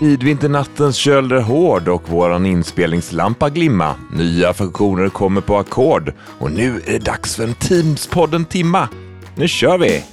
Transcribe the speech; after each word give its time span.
Vid 0.00 0.22
vinternattens 0.22 0.96
köld 0.96 1.32
är 1.32 1.40
hård 1.40 1.88
och 1.88 2.08
våran 2.08 2.46
inspelningslampa 2.46 3.50
glimma. 3.50 3.94
Nya 4.12 4.54
funktioner 4.54 5.08
kommer 5.08 5.40
på 5.40 5.56
ackord 5.56 6.12
och 6.38 6.52
nu 6.52 6.82
är 6.86 6.92
det 6.92 6.98
dags 6.98 7.36
för 7.36 7.44
en 7.44 7.54
Teams-podden 7.54 8.44
timma. 8.44 8.88
Nu 9.34 9.48
kör 9.48 9.78
vi! 9.78 10.04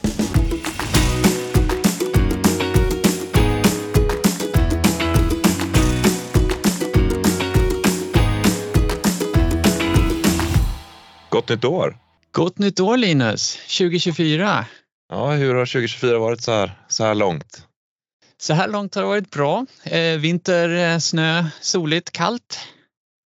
Gott 11.30 11.50
nytt 11.50 11.66
år! 11.66 11.98
Gott 12.32 12.60
nytt 12.60 12.80
år 12.80 12.98
Linus, 12.98 13.56
2024. 13.78 14.66
Ja, 15.10 15.32
hur 15.32 15.56
har 15.56 15.66
2024 15.66 16.20
varit 16.20 16.42
så 16.42 16.52
här, 16.52 16.80
så 16.88 17.04
här 17.04 17.16
långt? 17.16 17.66
Så 18.42 18.54
här 18.54 18.68
långt 18.68 18.96
har 18.96 19.02
det 19.02 19.08
varit 19.08 19.32
bra. 19.32 19.66
Eh, 19.84 20.18
vinter, 20.20 20.70
eh, 20.94 21.00
snö, 21.00 21.46
soligt, 21.62 22.12
kallt. 22.12 22.60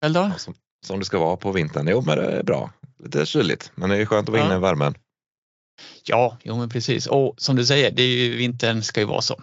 Väl 0.00 0.12
då? 0.12 0.20
Ja, 0.20 0.38
som, 0.38 0.54
som 0.86 0.98
det 0.98 1.04
ska 1.04 1.18
vara 1.18 1.36
på 1.36 1.52
vintern. 1.52 1.88
Jo, 1.88 2.02
men 2.06 2.18
det 2.18 2.24
är 2.24 2.42
bra. 2.42 2.70
Lite 3.04 3.26
kyligt, 3.26 3.72
men 3.74 3.90
det 3.90 3.96
är 3.96 4.06
skönt 4.06 4.28
att 4.28 4.32
vara 4.32 4.40
Ja. 4.42 4.46
inne 4.46 4.56
i 4.56 4.60
värmen. 4.60 4.94
Ja, 6.04 6.36
jo 6.42 6.56
men 6.56 6.68
precis. 6.68 7.06
Och 7.06 7.34
som 7.38 7.56
du 7.56 7.66
säger, 7.66 7.90
det 7.90 8.02
är 8.02 8.06
ju, 8.16 8.36
vintern 8.36 8.82
ska 8.82 9.00
ju 9.00 9.06
vara 9.06 9.20
så. 9.20 9.42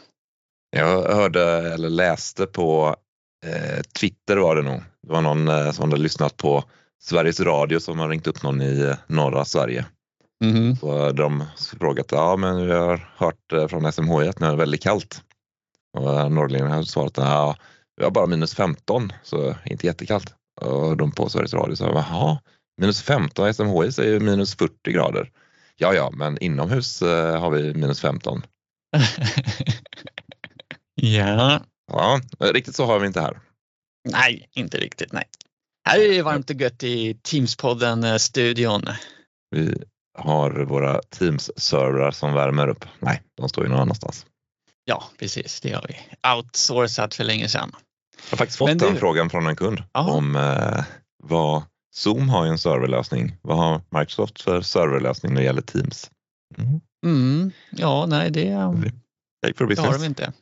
Jag 0.76 1.14
hörde 1.16 1.74
eller 1.74 1.90
läste 1.90 2.46
på 2.46 2.96
eh, 3.46 3.82
Twitter 4.00 4.38
var 4.38 4.56
det 4.56 4.62
nog. 4.62 4.82
Det 5.08 5.14
var 5.14 5.22
någon 5.22 5.48
eh, 5.48 5.72
som 5.72 5.90
hade 5.92 6.02
lyssnat 6.04 6.38
på 6.38 6.64
Sveriges 7.04 7.40
Radio 7.40 7.80
som 7.80 8.00
har 8.00 8.10
ringt 8.10 8.28
upp 8.28 8.44
någon 8.44 8.62
i 8.62 8.80
eh, 8.82 8.96
norra 9.08 9.46
Sverige. 9.46 9.86
Mhm. 10.44 10.76
Så 10.76 11.12
de 11.12 11.44
frågat, 11.80 12.12
ja 12.12 12.36
men 12.36 12.68
vi 12.68 12.74
har 12.74 13.10
hört 13.18 13.52
eh, 13.54 13.68
från 13.68 13.94
SMHI 13.94 14.28
att 14.28 14.40
nu 14.40 14.46
är 14.48 14.52
det 14.52 14.58
väldigt 14.58 14.84
kallt. 14.84 15.22
Och 15.98 16.20
eh, 16.20 16.30
norrlänningen 16.30 16.72
hade 16.72 16.86
svarat, 16.86 17.18
ja 17.18 17.56
vi 17.98 18.04
har 18.04 18.12
bara 18.12 18.28
minus 18.28 18.56
15 18.56 19.12
så 19.24 19.56
inte 19.66 19.88
jättekallt. 19.88 20.36
Och 20.62 20.98
de 20.98 21.12
på 21.12 21.30
Sveriges 21.30 21.54
Radio 21.54 21.76
sa, 21.76 21.90
jaha, 21.90 22.40
minus 22.82 23.02
15, 23.02 23.54
SMHI 23.54 23.92
säger 23.92 24.20
minus 24.20 24.56
40 24.56 24.92
grader. 24.92 25.32
Ja, 25.76 25.94
ja, 25.94 26.12
men 26.14 26.38
inomhus 26.38 27.02
eh, 27.02 27.40
har 27.40 27.50
vi 27.50 27.74
minus 27.74 28.02
15. 28.02 28.42
ja, 30.96 31.62
Ja, 31.92 32.22
riktigt 32.40 32.76
så 32.76 32.86
har 32.86 33.00
vi 33.00 33.08
inte 33.08 33.22
här. 33.22 33.40
nej, 34.10 34.50
inte 34.54 34.78
riktigt. 34.78 35.14
Nej. 35.14 35.24
Här 35.90 36.00
är 36.00 36.10
det 36.10 36.22
varmt 36.22 36.50
och 36.50 36.56
gött 36.56 36.84
i 36.84 37.14
Teamspodden-studion. 37.14 38.84
Vi 39.50 39.84
har 40.18 40.52
våra 40.52 41.02
Teams-servrar 41.02 42.12
som 42.12 42.34
värmer 42.34 42.68
upp. 42.68 42.86
Nej, 43.00 43.22
de 43.38 43.50
står 43.50 43.64
ju 43.64 43.70
någon 43.70 43.80
annanstans. 43.80 44.26
Ja, 44.86 45.04
precis, 45.20 45.62
det 45.62 45.72
har 45.74 45.86
vi. 45.88 45.96
Outsourcat 46.36 47.14
för 47.16 47.24
länge 47.24 47.48
sedan. 47.50 47.72
Jag 48.16 48.32
har 48.32 48.38
faktiskt 48.38 48.58
fått 48.58 48.68
Men 48.70 48.78
den 48.78 48.94
du- 48.94 49.00
frågan 49.00 49.30
från 49.30 49.48
en 49.48 49.56
kund 49.56 49.84
Ja. 49.94 50.12
om 50.12 50.36
eh, 50.36 50.84
vad 51.24 51.64
Zoom 51.96 52.30
har 52.30 52.46
ju 52.46 52.52
en 52.52 52.58
serverlösning. 52.58 53.36
Vad 53.42 53.58
har 53.58 53.82
Microsoft 54.00 54.42
för 54.42 54.62
serverlösning 54.62 55.34
när 55.34 55.42
det 55.42 55.46
gäller 55.46 55.62
Teams? 55.62 56.12
Mm. 56.58 56.82
Mm, 57.06 57.52
ja, 57.72 58.06
nej, 58.06 58.32
det, 58.32 58.52
Take 59.46 59.58
for 59.58 59.66
det 59.68 59.80
har 59.82 59.94
de 60.00 60.04
inte. 60.06 60.34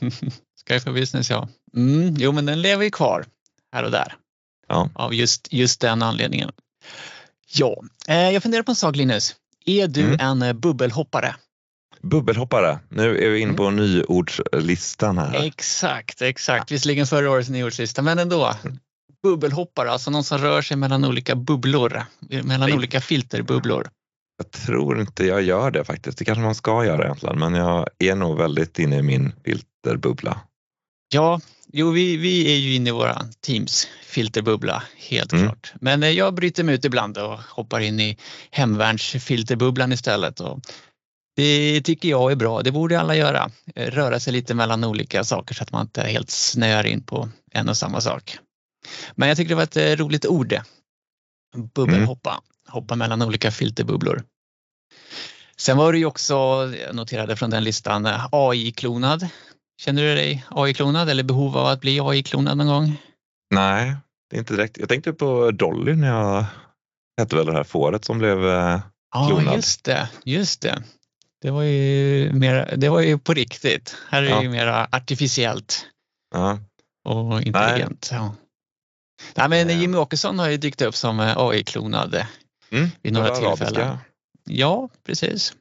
Sky 0.68 0.80
for 0.80 0.92
business, 0.92 1.30
ja. 1.30 1.48
Mm, 1.76 2.14
jo, 2.18 2.32
men 2.32 2.46
den 2.46 2.62
lever 2.62 2.84
ju 2.84 2.90
kvar 2.90 3.24
här 3.72 3.84
och 3.84 3.90
där. 3.90 4.16
Ja. 4.68 4.88
Av 4.94 5.14
just, 5.14 5.52
just 5.52 5.80
den 5.80 6.02
anledningen. 6.02 6.50
Ja, 7.54 7.82
eh, 8.08 8.30
jag 8.30 8.42
funderar 8.42 8.62
på 8.62 8.70
en 8.72 8.76
sak 8.76 8.96
Linus. 8.96 9.36
Är 9.66 9.88
du 9.88 10.02
Mm. 10.04 10.20
en 10.20 10.42
eh, 10.42 10.52
bubbelhoppare? 10.52 11.34
Bubbelhoppare. 12.02 12.78
Nu 12.88 13.18
är 13.26 13.30
vi 13.30 13.40
inne 13.40 13.52
på 13.52 13.70
nyordslistan 13.70 15.18
här. 15.18 15.44
Exakt, 15.44 16.22
exakt. 16.22 16.70
Visserligen 16.70 17.06
förra 17.06 17.30
årets 17.30 17.48
nyårslista, 17.48 18.02
men 18.02 18.18
ändå. 18.18 18.54
Bubbelhoppare, 19.22 19.90
alltså 19.90 20.10
någon 20.10 20.24
som 20.24 20.38
rör 20.38 20.62
sig 20.62 20.76
mellan 20.76 21.04
olika 21.04 21.34
bubblor, 21.36 22.02
mellan 22.44 22.60
Nej. 22.68 22.72
olika 22.76 23.00
filterbubblor. 23.00 23.88
Jag 24.38 24.50
tror 24.50 25.00
inte 25.00 25.24
jag 25.24 25.42
gör 25.42 25.70
det 25.70 25.84
faktiskt. 25.84 26.18
Det 26.18 26.24
kanske 26.24 26.42
man 26.42 26.54
ska 26.54 26.84
göra 26.84 27.04
egentligen, 27.04 27.38
men 27.38 27.54
jag 27.54 27.86
är 27.98 28.14
nog 28.14 28.38
väldigt 28.38 28.78
inne 28.78 28.96
i 28.98 29.02
min 29.02 29.32
filterbubbla. 29.44 30.40
Ja, 31.12 31.40
jo, 31.72 31.90
vi, 31.90 32.16
vi 32.16 32.52
är 32.54 32.56
ju 32.58 32.74
inne 32.74 32.88
i 32.88 32.92
våra 32.92 33.22
Teams 33.46 33.88
filterbubbla, 34.06 34.82
helt 34.96 35.32
Mm. 35.32 35.44
klart. 35.44 35.72
Men 35.80 36.02
eh, 36.02 36.08
jag 36.10 36.34
bryter 36.34 36.64
mig 36.64 36.74
ut 36.74 36.84
ibland 36.84 37.18
och 37.18 37.38
hoppar 37.48 37.80
in 37.80 38.00
i 38.00 38.16
hemvärnsfilterbubblan 38.50 39.92
istället. 39.92 40.40
Och 40.40 40.60
det 41.40 41.80
tycker 41.80 42.08
jag 42.08 42.32
är 42.32 42.36
bra, 42.36 42.62
det 42.62 42.72
borde 42.72 43.00
alla 43.00 43.16
göra. 43.16 43.50
Röra 43.76 44.20
sig 44.20 44.32
lite 44.32 44.54
mellan 44.54 44.84
olika 44.84 45.24
saker 45.24 45.54
så 45.54 45.62
att 45.62 45.72
man 45.72 45.80
inte 45.82 46.02
helt 46.02 46.30
snöar 46.30 46.86
in 46.86 47.02
på 47.02 47.28
en 47.52 47.68
och 47.68 47.76
samma 47.76 48.00
sak. 48.00 48.38
Men 49.14 49.28
jag 49.28 49.36
tycker 49.36 49.48
det 49.48 49.54
var 49.54 49.62
ett 49.62 49.76
eh, 49.76 49.96
roligt 50.04 50.26
ord. 50.26 50.54
Bubbelhoppa, 51.74 52.40
hoppa 52.68 52.96
mellan 52.96 53.22
olika 53.22 53.50
filterbubblor. 53.50 54.22
Sen 55.56 55.76
var 55.76 55.92
det 55.92 55.98
ju 55.98 56.06
också, 56.06 56.34
jag 56.86 56.94
noterade 56.94 57.36
från 57.36 57.50
den 57.50 57.64
listan, 57.64 58.08
AI-klonad. 58.32 59.28
Känner 59.82 60.02
du 60.02 60.14
dig 60.14 60.44
AI-klonad 60.50 61.08
eller 61.08 61.22
behov 61.22 61.56
av 61.56 61.66
att 61.66 61.80
bli 61.80 62.00
AI-klonad 62.00 62.56
någon 62.56 62.66
gång? 62.66 62.96
Nej, 63.54 63.96
det 64.30 64.36
är 64.36 64.38
inte 64.38 64.54
direkt. 64.56 64.78
Jag 64.78 64.88
tänkte 64.88 65.12
på 65.12 65.50
Dolly 65.50 65.94
när 65.94 66.08
jag 66.08 66.44
hette 67.20 67.36
väl 67.36 67.46
det 67.46 67.52
här 67.52 67.64
fåret 67.64 68.04
som 68.04 68.18
blev 68.18 68.46
eh, 68.46 68.80
Ja, 69.14 69.26
Klonad. 69.28 69.54
just 69.56 69.84
det, 69.84 70.08
just 70.24 70.60
det. 70.62 70.82
Det 71.42 71.50
var 71.50 71.62
ju, 71.62 72.32
mer, 72.32 72.74
det 72.76 72.88
var 72.88 73.00
ju 73.00 73.18
på 73.18 73.34
riktigt. 73.34 73.96
Här 74.08 74.18
är 74.22 74.26
det 74.26 74.30
Ja. 74.30 74.42
ju 74.42 74.48
mer 74.48 74.66
artificiellt 74.92 75.86
ja, 76.34 76.58
och 77.04 77.42
intelligent. 77.42 78.08
Ja. 78.12 78.34
Nej, 79.34 79.48
men. 79.48 79.80
Jimmy 79.80 79.96
Åkesson 79.96 80.38
har 80.38 80.48
ju 80.48 80.56
dykt 80.56 80.82
upp 80.82 80.94
som 80.96 81.20
eh, 81.20 81.38
AI-klonad 81.38 82.26
mm, 82.70 82.88
vid 83.02 83.12
några 83.12 83.28
det 83.28 83.34
tillfällen. 83.36 83.82
arabiska. 83.82 83.98
Ja, 84.44 84.88
precis. 85.04 85.54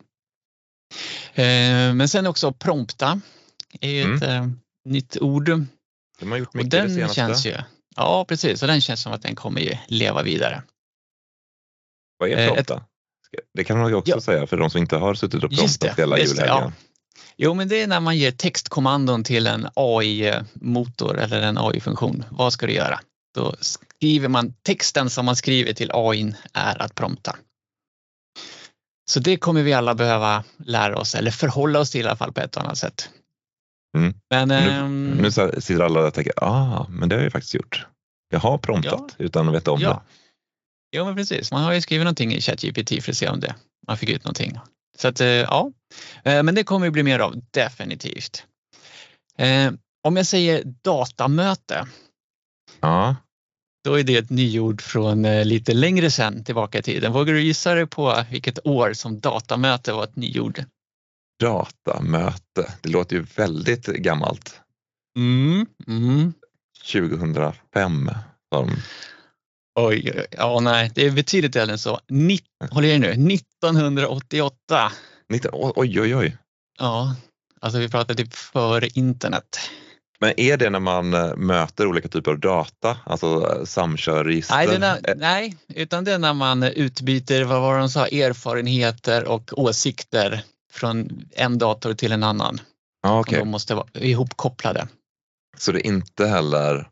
Eh, 1.34 1.94
men 1.94 2.10
sen 2.10 2.28
också 2.28 2.52
prompta 2.54 3.22
är 3.82 3.90
ju 3.90 4.16
ett 4.16 4.24
eh, 4.24 4.48
nytt 4.86 5.18
ord. 5.22 5.46
De 6.20 6.32
har 6.32 6.38
gjort 6.38 6.50
Och 6.50 6.56
mycket 6.56 6.72
det 6.72 6.78
den 6.82 6.90
senaste. 6.96 7.16
känns 7.16 7.46
ju, 7.46 7.56
ja 7.96 8.26
precis, 8.28 8.62
och 8.62 8.68
den 8.68 8.82
känns 8.82 9.02
som 9.02 9.14
att 9.14 9.22
den 9.22 9.36
kommer 9.36 9.62
ju 9.62 9.78
leva 9.88 10.24
vidare. 10.24 10.64
Vad 12.18 12.30
är 12.30 12.38
eh, 12.38 12.48
prompta? 12.48 12.76
Ska- 12.76 12.86
Det 13.54 13.64
kan 13.64 13.80
man 13.80 13.90
ju 13.90 13.96
också 13.96 14.12
Ja. 14.12 14.22
säga 14.22 14.48
för 14.48 14.58
de 14.58 14.70
som 14.70 14.82
inte 14.82 14.98
har 14.98 15.14
suttit 15.14 15.44
och 15.44 15.50
promptat 15.52 16.00
hela 16.00 16.18
julhelgen. 16.20 16.72
Jo, 17.38 17.54
men 17.54 17.68
det 17.68 17.82
är 17.82 17.88
när 17.88 18.00
man 18.00 18.18
ger 18.18 18.32
textkommandon 18.32 19.24
till 19.24 19.48
en 19.48 19.68
AI-motor 19.74 21.18
eller 21.20 21.42
en 21.42 21.58
AI-funktion. 21.58 22.26
Vad 22.32 22.54
ska 22.54 22.66
du 22.68 22.74
göra? 22.74 23.00
Då 23.36 23.56
skriver 23.60 24.28
man 24.28 24.54
texten 24.64 25.10
som 25.10 25.26
man 25.26 25.36
skriver 25.36 25.74
till 25.74 25.92
AI 25.94 26.34
är 26.54 26.82
att 26.82 26.96
prompta. 26.96 27.36
Så 29.12 29.20
det 29.20 29.38
kommer 29.38 29.64
vi 29.64 29.74
alla 29.74 29.96
behöva 29.96 30.44
lära 30.58 30.98
oss 30.98 31.16
eller 31.16 31.32
förhålla 31.32 31.80
oss 31.80 31.92
till 31.92 32.02
i 32.02 32.08
alla 32.08 32.16
fall 32.16 32.34
på 32.34 32.42
ett 32.42 32.58
annat 32.58 32.78
sätt. 32.78 33.10
Mm. 33.98 34.14
Men 34.30 34.48
Nu, 34.48 34.56
ehm, 34.56 35.10
nu 35.22 35.32
sitter 35.32 35.80
alla 35.80 36.00
där 36.00 36.08
och 36.08 36.14
tänker, 36.14 36.34
ah, 36.44 36.86
men 36.90 37.10
det 37.10 37.16
har 37.16 37.20
jag 37.20 37.26
ju 37.28 37.32
faktiskt 37.32 37.54
gjort. 37.54 37.86
Jag 38.30 38.40
har 38.40 38.58
promptat 38.58 39.16
utan 39.18 39.48
att 39.50 39.56
veta 39.56 39.72
om 39.72 39.80
Ja. 39.82 39.90
det. 39.90 40.00
Jo, 40.92 41.06
men 41.06 41.16
precis. 41.16 41.52
Man 41.52 41.64
har 41.64 41.74
ju 41.74 41.82
skrivit 41.82 42.04
någonting 42.06 42.34
i 42.34 42.42
ChatGPT 42.42 43.04
för 43.04 43.12
att 43.12 43.18
se 43.18 43.30
om 43.30 43.40
det. 43.40 43.56
Man 43.88 43.98
fick 43.98 44.10
ut 44.10 44.24
någonting. 44.24 44.60
Så 44.98 45.08
att, 45.08 45.22
eh, 45.22 45.28
ja, 45.28 45.72
Eh, 46.24 46.44
men 46.44 46.56
det 46.56 46.64
kommer 46.64 46.86
ju 46.86 46.92
bli 46.92 47.04
mer 47.04 47.20
av, 47.20 47.42
definitivt. 47.52 48.44
Eh, 49.38 49.72
Om 50.04 50.18
jag 50.18 50.26
säger 50.26 50.64
datamöte, 50.84 51.88
Ja, 52.80 53.16
då 53.84 54.00
är 54.00 54.04
det 54.04 54.18
ett 54.18 54.30
nyord 54.30 54.82
från 54.82 55.22
lite 55.44 55.74
längre 55.74 56.12
sedan 56.12 56.44
tillbaka 56.44 56.80
i 56.80 56.82
tiden. 56.82 57.14
Vågar 57.14 57.34
du 57.34 57.42
gissa 57.42 57.74
dig 57.74 57.88
på 57.88 58.24
vilket 58.32 58.68
år 58.68 58.94
som 58.94 59.20
datamöte 59.20 59.94
var 59.94 60.04
ett 60.04 60.16
nyord? 60.16 60.64
datamöte. 61.40 62.74
Det 62.82 62.90
låter 62.90 63.16
ju 63.16 63.22
väldigt 63.36 63.86
gammalt. 63.86 64.60
Mm, 65.18 65.66
mm. 65.88 66.34
2005 66.92 68.12
sa 68.54 68.62
de. 68.62 68.76
Oj, 69.88 70.26
ja 70.32 70.60
nej, 70.60 70.92
det 70.96 71.06
är 71.06 71.12
betydligt 71.12 71.56
äldre 71.56 71.74
än 71.74 71.80
så. 71.80 72.00
Nitt, 72.08 72.46
håll 72.72 72.86
i 72.86 72.90
er 72.90 73.00
nu, 73.00 73.34
1988. 73.34 74.92
19, 75.30 75.52
oj, 75.54 76.02
oj, 76.02 76.16
oj. 76.16 76.38
Ja, 76.80 77.16
alltså 77.62 77.80
vi 77.80 77.90
pratar 77.90 78.14
typ 78.14 78.34
före 78.34 78.88
internet. 78.88 79.60
Men 80.20 80.40
är 80.40 80.58
det 80.58 80.70
när 80.70 80.80
man 80.80 81.14
eh, 81.14 81.36
möter 81.36 81.88
olika 81.88 82.08
typer 82.08 82.32
av 82.32 82.40
data, 82.40 82.98
alltså 83.06 83.58
eh, 83.58 83.66
samkör 83.66 84.26
register? 84.26 84.56
Nej, 84.56 84.80
när, 84.80 85.16
nej, 85.16 85.58
utan 85.68 86.04
det 86.04 86.14
är 86.14 86.20
när 86.20 86.34
man 86.34 86.64
utbyter, 86.64 87.44
vad 87.44 87.62
var 87.62 87.80
de 87.80 87.90
sa, 87.90 88.08
erfarenheter 88.08 89.28
och 89.28 89.60
åsikter 89.60 90.44
från 90.72 91.26
en 91.32 91.58
dator 91.58 91.94
till 91.94 92.12
en 92.12 92.24
annan. 92.24 92.62
Som 93.06 93.18
okej. 93.18 93.40
de 93.40 93.50
måste 93.50 93.76
vara 93.76 93.88
ihopkopplade. 93.94 94.88
Så 95.58 95.72
det 95.72 95.88
är 95.88 95.88
inte 95.88 96.28
heller 96.28 96.90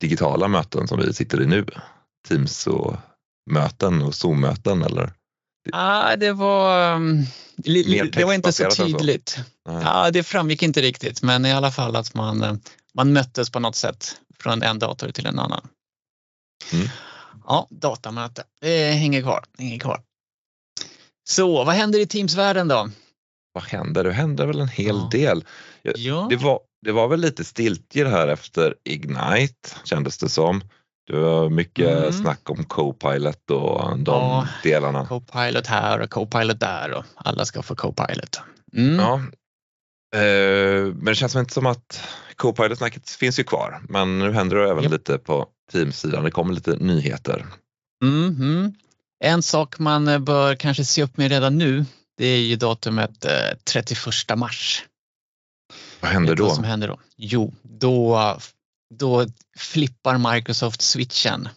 digitala 0.00 0.48
möten 0.48 0.88
som 0.88 1.00
vi 1.00 1.12
sitter 1.12 1.42
i 1.42 1.46
nu? 1.46 1.66
Teams 2.28 2.66
och 2.66 2.96
möten 3.50 4.02
och 4.02 4.14
Zoom-möten 4.14 4.82
eller? 4.82 5.12
Ah, 5.72 6.16
det 6.16 6.32
var, 6.32 6.94
um, 6.94 7.24
det 7.56 8.24
var 8.24 8.32
inte 8.34 8.52
så 8.52 8.70
så. 8.70 8.84
tydligt. 8.86 9.38
Nej. 9.68 9.82
Ja, 9.84 10.10
det 10.10 10.22
framgick 10.22 10.62
inte 10.62 10.82
riktigt, 10.82 11.22
men 11.22 11.46
i 11.46 11.52
alla 11.52 11.70
fall 11.70 11.96
att 11.96 12.14
man, 12.14 12.42
eh, 12.42 12.54
man 12.94 13.12
möttes 13.12 13.50
på 13.50 13.60
något 13.60 13.76
sätt 13.76 14.16
från 14.38 14.62
en 14.62 14.78
dator 14.78 15.10
till 15.10 15.26
en 15.26 15.38
annan. 15.38 15.68
Mm. 16.72 16.88
Ja, 17.46 17.68
datamöte, 17.70 18.44
det 18.60 18.92
hänger 18.92 19.22
kvar. 19.22 19.44
Hänger 19.58 19.78
kvar. 19.78 20.02
Så 21.28 21.64
vad 21.64 21.74
händer 21.74 21.98
i 21.98 22.06
Teams-världen 22.06 22.68
då? 22.68 22.90
Vad 23.52 23.64
händer? 23.64 24.04
Det 24.04 24.12
händer 24.12 24.46
väl 24.46 24.60
en 24.60 24.68
hel 24.68 24.96
Ja. 24.96 25.08
del. 25.12 25.44
Ja, 25.82 26.26
Det 26.30 26.36
var, 26.36 26.60
det 26.86 26.92
var 26.92 27.08
väl 27.08 27.20
lite 27.20 27.44
stiltje 27.44 28.08
här 28.08 28.28
efter 28.28 28.74
Ignite 28.84 29.68
kändes 29.84 30.18
det 30.18 30.28
som. 30.28 30.64
Det 31.06 31.16
var 31.18 31.48
mycket 31.50 31.98
Mm. 31.98 32.12
snack 32.12 32.50
om 32.50 32.64
Copilot 32.64 33.50
och 33.50 33.98
de 33.98 34.04
Ja. 34.06 34.48
delarna. 34.62 35.06
Copilot 35.06 35.66
här 35.66 36.00
och 36.00 36.10
Copilot 36.10 36.60
där 36.60 36.92
och 36.92 37.04
alla 37.14 37.44
ska 37.44 37.62
få 37.62 37.74
Copilot. 37.74 38.40
Mm. 38.76 38.96
Ja. 38.96 39.14
Eh, 40.20 40.84
men 40.84 41.04
det 41.04 41.14
känns 41.14 41.34
inte 41.36 41.54
som 41.54 41.66
att 41.66 42.00
Copilot-snacket 42.36 43.10
finns 43.10 43.38
ju 43.38 43.44
kvar. 43.44 43.80
Men 43.88 44.18
nu 44.18 44.32
händer 44.32 44.56
det 44.56 44.70
även 44.70 44.82
Japp. 44.82 44.92
lite 44.92 45.18
på 45.18 45.46
Teams-sidan. 45.72 46.24
Det 46.24 46.30
kommer 46.30 46.54
lite 46.54 46.76
nyheter. 46.76 47.46
Mhm. 48.04 48.74
En 49.24 49.42
sak 49.42 49.78
man 49.78 50.08
eh, 50.08 50.18
bör 50.18 50.54
kanske 50.54 50.84
se 50.84 51.02
upp 51.02 51.16
med 51.16 51.30
redan 51.30 51.58
nu, 51.58 51.84
det 52.18 52.26
är 52.26 52.38
ju 52.38 52.56
datumet 52.56 53.24
eh, 53.24 53.30
31 53.64 54.36
mars. 54.36 54.84
Vad 56.00 56.10
händer 56.10 56.30
du 56.30 56.34
då? 56.36 56.44
Vad 56.44 56.54
som 56.54 56.64
händer 56.64 56.88
då? 56.88 56.98
Jo, 57.16 57.54
då, 57.62 58.18
då 58.98 59.26
flippar 59.58 60.34
Microsoft 60.34 60.82
switchen. 60.82 61.48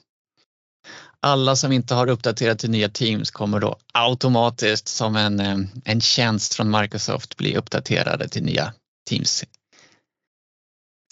Alla 1.19 1.55
som 1.55 1.71
inte 1.71 1.93
har 1.93 2.07
uppdaterat 2.07 2.59
till 2.59 2.69
nya 2.69 2.89
Teams 2.89 3.31
kommer 3.31 3.59
då 3.59 3.77
automatiskt 3.93 4.87
som 4.87 5.15
en, 5.15 5.39
eh, 5.39 5.57
en 5.85 6.01
tjänst 6.01 6.53
från 6.53 6.71
Microsoft 6.81 7.37
bli 7.37 7.57
uppdaterade 7.57 8.27
till 8.27 8.43
nya 8.43 8.73
Teams. 9.09 9.43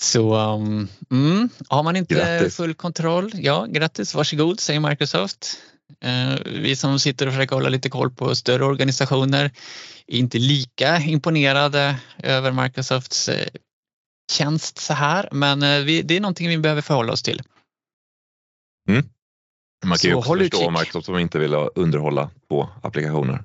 Så 0.02 0.36
um, 0.36 0.88
mm, 1.12 1.50
har 1.70 1.84
man 1.84 1.96
inte 1.96 2.16
Grattis. 2.16 2.56
full 2.56 2.74
kontroll, 2.74 3.32
ja 3.34 3.66
grattis, 3.66 4.16
varsågod 4.16 4.60
säger 4.60 4.80
Microsoft. 4.80 5.58
Eh, 6.02 6.36
vi 6.46 6.76
som 6.76 7.00
sitter 7.00 7.28
och 7.28 7.34
försöker 7.34 7.56
hålla 7.56 7.70
lite 7.70 7.90
koll 7.90 8.12
på 8.12 8.36
större 8.36 8.66
organisationer 8.66 9.52
är 10.08 10.18
inte 10.18 10.38
lika 10.38 10.98
imponerade 10.98 11.96
över 12.18 12.52
Microsofts 12.52 13.30
eh, 13.30 13.48
tjänst 14.32 14.78
så 14.80 14.94
här, 14.94 15.30
men 15.32 15.64
eh, 15.64 15.80
vi, 15.80 16.02
det 16.02 16.16
är 16.16 16.20
någonting 16.20 16.48
vi 16.50 16.58
behöver 16.58 16.82
förhålla 16.82 17.14
oss 17.14 17.24
till. 17.24 17.42
Man 19.86 19.98
kan 19.98 20.10
ju 20.10 20.14
Så 20.14 20.18
också 20.20 20.30
förstå 20.38 20.44
utkik. 20.46 20.72
Microsoft 20.80 21.06
som 21.06 21.18
inte 21.20 21.40
vill 21.40 21.54
underhålla 21.76 22.30
två 22.50 22.70
applikationer. 22.84 23.44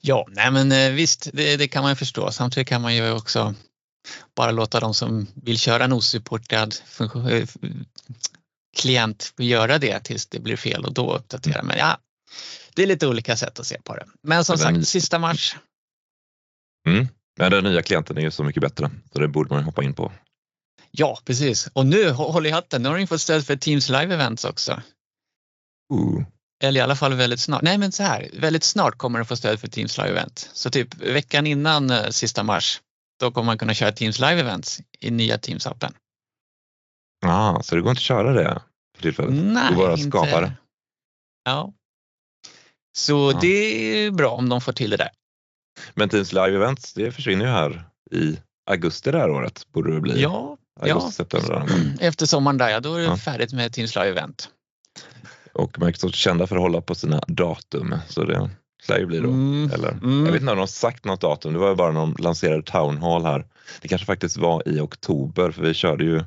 Ja, 0.00 0.26
nej 0.30 0.50
men 0.50 0.72
eh, 0.72 0.90
visst, 0.90 1.28
det, 1.32 1.56
det 1.56 1.68
kan 1.68 1.82
man 1.82 1.92
ju 1.92 1.96
förstå. 1.96 2.30
Samtidigt 2.30 2.68
kan 2.68 2.82
man 2.82 2.94
ju 2.94 3.12
också 3.12 3.54
bara 4.36 4.50
låta 4.50 4.80
de 4.80 4.94
som 4.94 5.26
vill 5.34 5.58
köra 5.58 5.84
en 5.84 5.92
osupportad 5.92 6.74
eh, 7.30 7.48
klient 8.76 9.34
göra 9.38 9.78
det 9.78 10.00
tills 10.00 10.26
det 10.26 10.40
blir 10.40 10.56
fel 10.56 10.84
och 10.84 10.92
då 10.94 11.14
uppdatera. 11.14 11.62
Men 11.62 11.78
ja, 11.78 11.98
det 12.74 12.82
är 12.82 12.86
lite 12.86 13.06
olika 13.06 13.36
sätt 13.36 13.60
att 13.60 13.66
se 13.66 13.80
på 13.84 13.96
det. 13.96 14.06
Men 14.22 14.44
som 14.44 14.56
Men 14.60 14.74
den- 14.74 14.82
sagt, 14.82 14.88
sista 14.90 15.18
mars. 15.18 15.56
Men 17.38 17.50
den 17.50 17.64
nya 17.64 17.82
klienten 17.82 18.18
är 18.18 18.22
ju 18.22 18.30
så 18.30 18.44
mycket 18.44 18.60
bättre 18.60 18.90
så 19.12 19.18
det 19.18 19.28
borde 19.28 19.54
man 19.54 19.64
hoppa 19.64 19.82
in 19.82 19.94
på. 19.94 20.12
Ja, 20.90 21.18
precis. 21.24 21.68
Och 21.72 21.86
nu, 21.86 22.10
hå- 22.10 22.32
håll 22.32 22.46
i 22.46 22.50
hatten, 22.50 22.82
nu 22.82 22.88
har 22.88 22.96
ni 22.98 23.06
fått 23.06 23.20
stöd 23.20 23.46
för 23.46 23.56
Teams 23.56 23.88
Live 23.88 24.14
Events 24.14 24.44
också. 24.44 24.82
Ooh. 25.94 26.24
Eller 26.62 26.80
i 26.80 26.82
alla 26.82 26.96
fall 26.96 27.14
väldigt 27.14 27.40
snart. 27.40 27.62
Nej 27.62 27.78
men 27.78 27.92
så 27.92 28.02
här, 28.02 28.28
väldigt 28.32 28.64
snart 28.64 28.98
kommer 28.98 29.18
du 29.18 29.24
få 29.24 29.36
stöd 29.36 29.60
för 29.60 29.68
Teams 29.68 29.98
Live 29.98 30.10
Event. 30.10 30.50
Så 30.52 30.70
typ 30.70 30.94
veckan 30.94 31.46
innan 31.46 31.90
eh, 31.90 32.08
sista 32.10 32.42
mars, 32.42 32.80
då 33.20 33.30
kommer 33.30 33.46
man 33.46 33.58
kunna 33.58 33.74
köra 33.74 33.92
Teams 33.92 34.18
Live 34.18 34.40
Events 34.40 34.80
i 35.00 35.10
nya 35.10 35.36
Teams-appen. 35.36 35.92
Ah, 37.26 37.62
så 37.62 37.74
det 37.74 37.80
går 37.80 37.90
inte 37.90 37.98
att 38.00 38.02
köra 38.02 38.32
det 38.32 38.62
för 38.96 39.02
tillfället? 39.02 39.34
Nej, 39.34 39.70
Du 39.70 39.76
bara 39.76 39.92
inte. 39.92 40.08
skapar 40.08 40.42
det? 40.42 40.52
Ja. 41.44 41.72
Så 42.98 43.32
Ja. 43.34 43.38
det 43.40 43.48
är 44.04 44.10
bra 44.10 44.30
om 44.30 44.48
de 44.48 44.60
får 44.60 44.72
till 44.72 44.90
det 44.90 44.96
där. 44.96 45.10
Men 45.94 46.08
Teams 46.08 46.32
Live 46.32 46.54
Events, 46.56 46.94
det 46.94 47.12
försvinner 47.12 47.44
ju 47.44 47.50
här 47.50 47.84
i 48.10 48.38
augusti 48.70 49.10
det 49.10 49.18
här 49.18 49.30
året. 49.30 49.66
Borde 49.72 49.94
det 49.94 50.00
bli. 50.00 50.22
Ja, 50.22 50.56
augusti, 50.80 51.24
ja. 51.48 51.66
efter 52.00 52.26
sommaren 52.26 52.58
där, 52.58 52.68
ja, 52.68 52.80
då 52.80 52.94
är 52.94 52.98
det 52.98 53.04
Ja. 53.04 53.16
färdigt 53.16 53.52
med 53.52 53.72
Teams 53.72 53.94
Live 53.94 54.08
Event. 54.08 54.48
Och 55.52 55.78
Microsoft 55.80 56.14
är 56.14 56.18
kända 56.18 56.46
för 56.46 56.56
att 56.56 56.62
hålla 56.62 56.80
på 56.80 56.94
sina 56.94 57.20
datum. 57.28 57.94
Så 58.08 58.24
det 58.24 58.50
lär 58.88 58.98
ju 58.98 59.06
bli 59.06 59.18
då. 59.20 59.28
Mm, 59.28 59.70
Eller? 59.74 59.90
mm. 59.90 60.24
Jag 60.26 60.32
vet 60.32 60.40
inte 60.40 60.52
om 60.52 60.56
de 60.56 60.60
har 60.62 60.66
sagt 60.66 61.04
något 61.04 61.20
datum. 61.20 61.52
Det 61.52 61.58
var 61.58 61.68
ju 61.68 61.74
bara 61.74 61.92
när 61.92 62.00
de 62.00 62.16
lanserade 62.18 62.62
Town 62.62 62.98
Hall 62.98 63.24
här. 63.24 63.46
Det 63.80 63.88
kanske 63.88 64.06
faktiskt 64.06 64.36
var 64.36 64.68
i 64.68 64.80
oktober 64.80 65.50
för 65.50 65.62
vi 65.62 65.74
körde 65.74 66.04
ju 66.04 66.24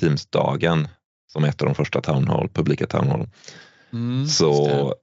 Teamsdagen 0.00 0.88
som 1.32 1.44
ett 1.44 1.62
av 1.62 1.66
de 1.66 1.74
första 1.74 2.00
Town 2.00 2.28
Hall, 2.28 2.48
publika 2.48 2.86
Town 2.86 3.08
Hall. 3.08 3.28
Mm. 3.92 4.26
Så 4.26 4.94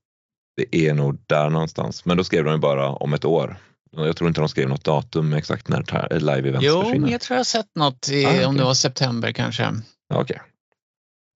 det 0.71 0.87
är 0.87 0.93
nog 0.93 1.17
där 1.27 1.49
någonstans. 1.49 2.05
Men 2.05 2.17
då 2.17 2.23
skrev 2.23 2.43
de 2.43 2.53
ju 2.53 2.59
bara 2.59 2.89
om 2.89 3.13
ett 3.13 3.25
år. 3.25 3.57
Jag 3.91 4.15
tror 4.17 4.27
inte 4.27 4.41
de 4.41 4.49
skrev 4.49 4.69
något 4.69 4.83
datum 4.83 5.33
exakt 5.33 5.67
när 5.67 5.83
ta- 5.83 6.07
live 6.11 6.49
events 6.49 6.65
Jo, 6.67 6.81
försvinner. 6.83 7.11
jag 7.11 7.21
tror 7.21 7.35
jag 7.35 7.39
har 7.39 7.43
sett 7.43 7.75
något, 7.75 8.09
i, 8.09 8.25
Ah, 8.25 8.29
okej. 8.29 8.45
om 8.45 8.57
det 8.57 8.63
var 8.63 8.73
september 8.73 9.31
kanske. 9.31 9.75
Okej. 10.13 10.41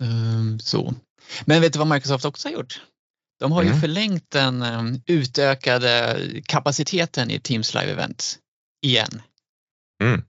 Ehm, 0.03 0.59
så. 0.59 0.93
Men 1.45 1.61
vet 1.61 1.73
du 1.73 1.79
vad 1.79 1.87
Microsoft 1.87 2.25
också 2.25 2.47
har 2.47 2.53
gjort? 2.53 2.81
De 3.39 3.51
har 3.51 3.61
ju 3.63 3.67
Mm. 3.69 3.81
förlängt 3.81 4.31
den 4.31 4.61
um, 4.63 5.01
utökade 5.05 6.19
kapaciteten 6.45 7.31
i 7.31 7.39
Teams 7.39 7.73
Live 7.73 7.91
Event 7.91 8.37
igen. 8.85 9.21
Mm. 10.03 10.23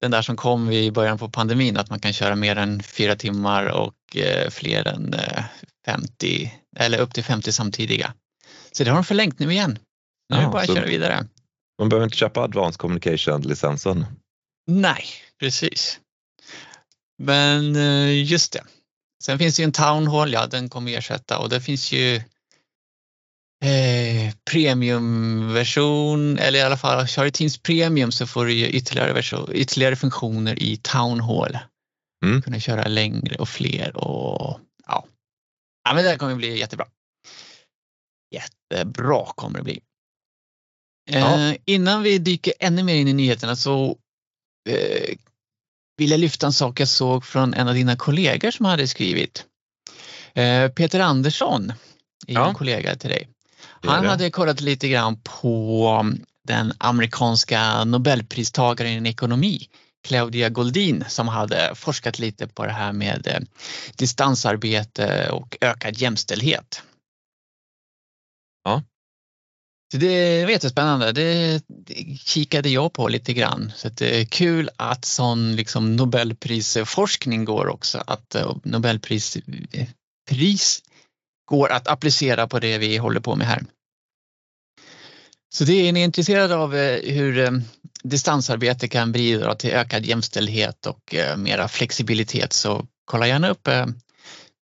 Den 0.00 0.10
där 0.10 0.22
som 0.22 0.36
kom 0.36 0.70
i 0.70 0.90
början 0.90 1.18
på 1.18 1.28
pandemin 1.30 1.76
att 1.76 1.90
man 1.90 2.00
kan 2.00 2.12
köra 2.12 2.36
mer 2.36 2.56
än 2.56 2.82
fyra 2.82 3.16
timmar 3.16 3.64
och 3.66 4.16
eh, 4.16 4.50
fler 4.50 4.88
än 4.88 5.14
eh, 5.14 5.44
50 5.86 6.52
eller 6.76 6.98
upp 6.98 7.14
till 7.14 7.24
50 7.24 7.52
samtidiga. 7.52 8.14
Så 8.72 8.84
det 8.84 8.90
har 8.90 8.96
de 8.96 9.04
förlängt 9.04 9.38
nu 9.38 9.52
igen. 9.52 9.78
Nu 10.28 10.36
är 10.36 10.42
det 10.42 10.48
bara 10.48 10.62
att 10.62 10.66
köra 10.66 10.86
vidare. 10.86 11.26
Man 11.78 11.88
behöver 11.88 12.04
inte 12.04 12.16
köpa 12.16 12.42
Advanced 12.42 12.80
Communication-licensen. 12.80 14.06
Nej, 14.66 15.04
precis. 15.40 16.00
Men 17.18 17.76
eh, 17.76 18.24
just 18.24 18.52
det. 18.52 18.64
Sen 19.24 19.38
finns 19.38 19.56
det 19.56 19.62
ju 19.62 19.64
en 19.64 19.72
Town 19.72 20.06
Hall, 20.06 20.32
ja 20.32 20.46
den 20.46 20.68
kommer 20.68 20.98
ersätta 20.98 21.38
och 21.38 21.48
det 21.48 21.60
finns 21.60 21.92
ju 21.92 22.16
eh, 23.64 24.34
premiumversion 24.50 26.38
eller 26.38 26.58
i 26.58 26.62
alla 26.62 26.76
fall 26.76 27.06
kör 27.06 27.24
du 27.24 27.30
Teams 27.30 27.58
Premium 27.58 28.12
så 28.12 28.26
får 28.26 28.46
du 28.46 28.52
ju 28.52 28.66
ytterligare, 28.66 29.12
version, 29.12 29.50
ytterligare 29.52 29.96
funktioner 29.96 30.62
i 30.62 30.76
Town 30.76 31.20
Hall. 31.20 31.58
Mm. 32.24 32.42
Kunna 32.42 32.60
köra 32.60 32.88
längre 32.88 33.36
och 33.36 33.48
fler 33.48 33.96
och 33.96 34.60
ja. 34.86 35.06
ja 35.84 35.94
men 35.94 36.04
det 36.04 36.10
här 36.10 36.16
kommer 36.16 36.34
bli 36.34 36.58
jättebra. 36.58 36.86
Jättebra 38.30 39.26
kommer 39.34 39.58
det 39.58 39.64
bli. 39.64 39.80
Ja. 41.10 41.50
Eh, 41.50 41.56
innan 41.64 42.02
vi 42.02 42.18
dyker 42.18 42.52
ännu 42.60 42.82
mer 42.82 42.94
in 42.94 43.08
i 43.08 43.12
nyheterna 43.12 43.56
så 43.56 43.96
eh, 44.68 45.16
vill 45.96 46.10
jag 46.10 46.20
lyfta 46.20 46.46
en 46.46 46.52
sak 46.52 46.80
jag 46.80 46.88
såg 46.88 47.24
från 47.24 47.54
en 47.54 47.68
av 47.68 47.74
dina 47.74 47.96
kollegor 47.96 48.50
som 48.50 48.66
hade 48.66 48.88
skrivit. 48.88 49.44
Eh, 50.34 50.68
Peter 50.68 51.00
Andersson 51.00 51.72
är 52.26 52.34
Ja. 52.34 52.48
en 52.48 52.54
kollega 52.54 52.96
till 52.96 53.10
dig. 53.10 53.28
Han 53.82 54.06
hade 54.06 54.30
kollat 54.30 54.60
lite 54.60 54.88
grann 54.88 55.20
på 55.20 56.12
den 56.48 56.72
amerikanska 56.78 57.84
nobelpristagaren 57.84 59.06
i 59.06 59.10
ekonomi, 59.10 59.68
Claudia 60.04 60.48
Goldin, 60.48 61.04
som 61.08 61.28
hade 61.28 61.74
forskat 61.74 62.18
lite 62.18 62.46
på 62.46 62.66
det 62.66 62.72
här 62.72 62.92
med 62.92 63.26
eh, 63.26 63.40
distansarbete 63.96 65.28
och 65.30 65.56
ökad 65.60 65.98
jämställdhet. 65.98 66.82
Ja. 68.64 68.82
Så 69.92 69.98
det 69.98 70.44
var 70.44 70.50
jättespännande. 70.50 71.12
Det, 71.12 71.62
det 71.68 72.18
kikade 72.20 72.68
jag 72.68 72.92
på 72.92 73.08
lite 73.08 73.32
grann. 73.32 73.72
Så 73.76 73.88
att 73.88 73.96
det 73.96 74.20
är 74.20 74.24
kul 74.24 74.70
att 74.76 75.04
sån 75.04 75.56
liksom 75.56 75.96
Nobelprisforskning 75.96 77.44
går 77.44 77.66
också. 77.68 78.02
Att 78.06 78.34
eh, 78.34 78.56
Nobelpris 78.64 79.38
pris 80.28 80.82
går 81.50 81.72
att 81.72 81.88
applicera 81.88 82.46
på 82.46 82.58
det 82.58 82.78
vi 82.78 82.96
håller 82.96 83.20
på 83.20 83.36
med 83.36 83.46
här. 83.46 83.64
Så 85.54 85.64
det 85.64 85.88
är 85.88 85.92
ni 85.92 86.02
intresserade 86.02 86.56
av 86.56 86.76
eh, 86.76 87.14
hur 87.14 87.38
eh, 87.38 87.50
distansarbete 88.02 88.88
kan 88.88 89.12
bidra 89.12 89.54
till 89.54 89.70
ökad 89.70 90.06
jämställdhet 90.06 90.86
och 90.86 91.14
mera 91.36 91.68
flexibilitet 91.68 92.52
så 92.52 92.86
kolla 93.04 93.26
gärna 93.26 93.50
upp. 93.50 93.68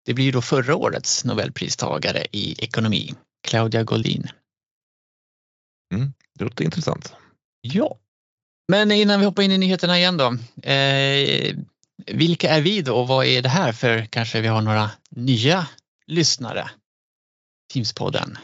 Det 0.07 0.15
blir 0.15 0.33
då 0.33 0.43
förra 0.43 0.77
årets 0.77 1.25
Nobelpristagare 1.25 2.27
i 2.33 2.65
ekonomi, 2.65 3.15
Claudia 3.47 3.83
Goldin. 3.83 4.29
Det 6.39 6.45
låter 6.45 6.65
intressant. 6.65 7.15
Ja. 7.61 7.99
Men 8.69 8.93
innan 8.93 9.21
vi 9.21 9.27
hoppar 9.27 9.43
in 9.43 9.53
i 9.53 9.59
nyheterna 9.59 9.99
igen 9.99 10.17
då. 10.17 10.27
Eh, 10.71 11.57
vilka 12.07 12.51
är 12.51 12.61
vi 12.61 12.83
då 12.83 12.97
och 12.97 13.09
vad 13.09 13.27
är 13.27 13.43
det 13.43 13.49
här 13.49 13.73
för 13.73 14.07
kanske 14.07 14.41
vi 14.41 14.49
har 14.49 14.63
några 14.63 14.91
nya 15.11 15.69
lyssnare? 16.07 16.71
Teamspodden. 17.73 18.39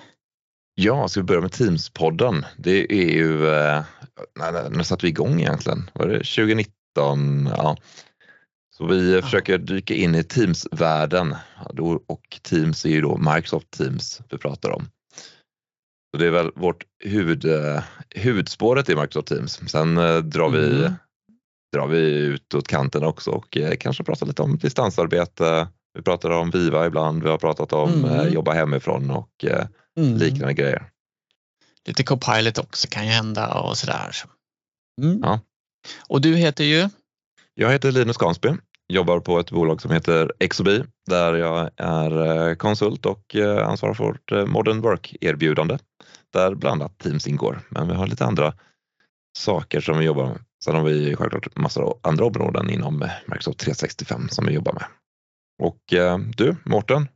Ja, 0.74 1.08
ska 1.08 1.20
vi 1.20 1.24
börja 1.24 1.40
med 1.40 1.50
Teams-podden? 1.50 2.44
Det 2.56 2.92
är 2.92 3.12
ju, 3.12 3.48
eh, 3.48 3.84
när, 4.38 4.70
när 4.70 4.82
satte 4.82 5.06
vi 5.06 5.10
igång 5.10 5.40
egentligen? 5.40 5.90
Var 5.92 6.06
det 6.06 6.18
2019? 6.18 7.48
Ja. 7.56 7.76
Så 8.76 8.86
vi 8.86 9.22
försöker 9.22 9.58
dyka 9.58 9.94
in 9.94 10.14
i 10.14 10.22
Teams-världen 10.22 11.36
och 12.06 12.40
Teams 12.42 12.84
är 12.84 12.90
ju 12.90 13.00
då 13.00 13.16
Microsoft 13.16 13.70
Teams 13.70 14.20
vi 14.30 14.38
pratar 14.38 14.70
om. 14.70 14.88
Så 16.12 16.18
det 16.18 16.26
är 16.26 16.30
väl 16.30 16.50
vårt 16.54 16.84
huvud, 17.04 17.46
huvudspåret 18.10 18.88
i 18.88 18.96
Microsoft 18.96 19.28
Teams. 19.28 19.60
Sen 19.70 19.94
drar 20.30 20.50
vi, 20.50 20.78
mm. 20.78 20.92
drar 21.72 21.86
vi 21.86 22.00
ut 22.00 22.54
åt 22.54 22.68
kanten 22.68 23.04
också 23.04 23.30
och 23.30 23.58
kanske 23.80 24.04
pratar 24.04 24.26
lite 24.26 24.42
om 24.42 24.58
distansarbete. 24.58 25.68
Vi 25.94 26.02
pratar 26.02 26.30
om 26.30 26.50
Viva 26.50 26.86
ibland, 26.86 27.22
vi 27.22 27.28
har 27.28 27.38
pratat 27.38 27.72
om 27.72 28.04
mm. 28.04 28.32
jobba 28.32 28.52
hemifrån 28.52 29.10
och 29.10 29.44
mm. 29.96 30.16
liknande 30.16 30.54
grejer. 30.54 30.90
Lite 31.86 32.02
Copilot 32.02 32.58
också 32.58 32.88
kan 32.90 33.04
ju 33.06 33.10
hända 33.10 33.54
och 33.54 33.78
sådär. 33.78 34.16
Mm. 35.02 35.20
Ja. 35.22 35.40
Och 36.08 36.20
du 36.20 36.36
heter 36.36 36.64
ju? 36.64 36.88
Jag 37.54 37.72
heter 37.72 37.92
Linus 37.92 38.16
Gansby, 38.16 38.48
jobbar 38.92 39.20
på 39.20 39.38
ett 39.38 39.50
bolag 39.50 39.82
som 39.82 39.90
heter 39.90 40.32
Exobi 40.38 40.84
där 41.06 41.34
jag 41.34 41.70
är 41.76 42.48
eh, 42.48 42.54
konsult 42.54 43.06
och 43.06 43.36
eh, 43.36 43.68
ansvarar 43.68 43.94
för 43.94 44.04
vårt 44.04 44.32
eh, 44.32 44.46
Modern 44.46 44.80
Work-erbjudande 44.80 45.78
där 46.32 46.54
bland 46.54 46.82
annat 46.82 46.98
Teams 46.98 47.26
ingår. 47.26 47.60
Men 47.68 47.88
vi 47.88 47.94
har 47.94 48.06
lite 48.06 48.24
andra 48.24 48.54
saker 49.38 49.80
som 49.80 49.98
vi 49.98 50.04
jobbar 50.04 50.26
med. 50.26 50.38
Sen 50.64 50.74
har 50.74 50.84
vi 50.84 51.16
självklart 51.16 51.56
massor 51.56 51.82
av 51.82 51.98
andra 52.02 52.24
områden 52.24 52.70
inom 52.70 53.08
Microsoft 53.26 53.58
365 53.58 54.28
som 54.28 54.46
vi 54.46 54.52
jobbar 54.52 54.72
med. 54.72 54.84
Och 55.62 55.80
du, 56.36 56.56
Mårten, 56.64 57.08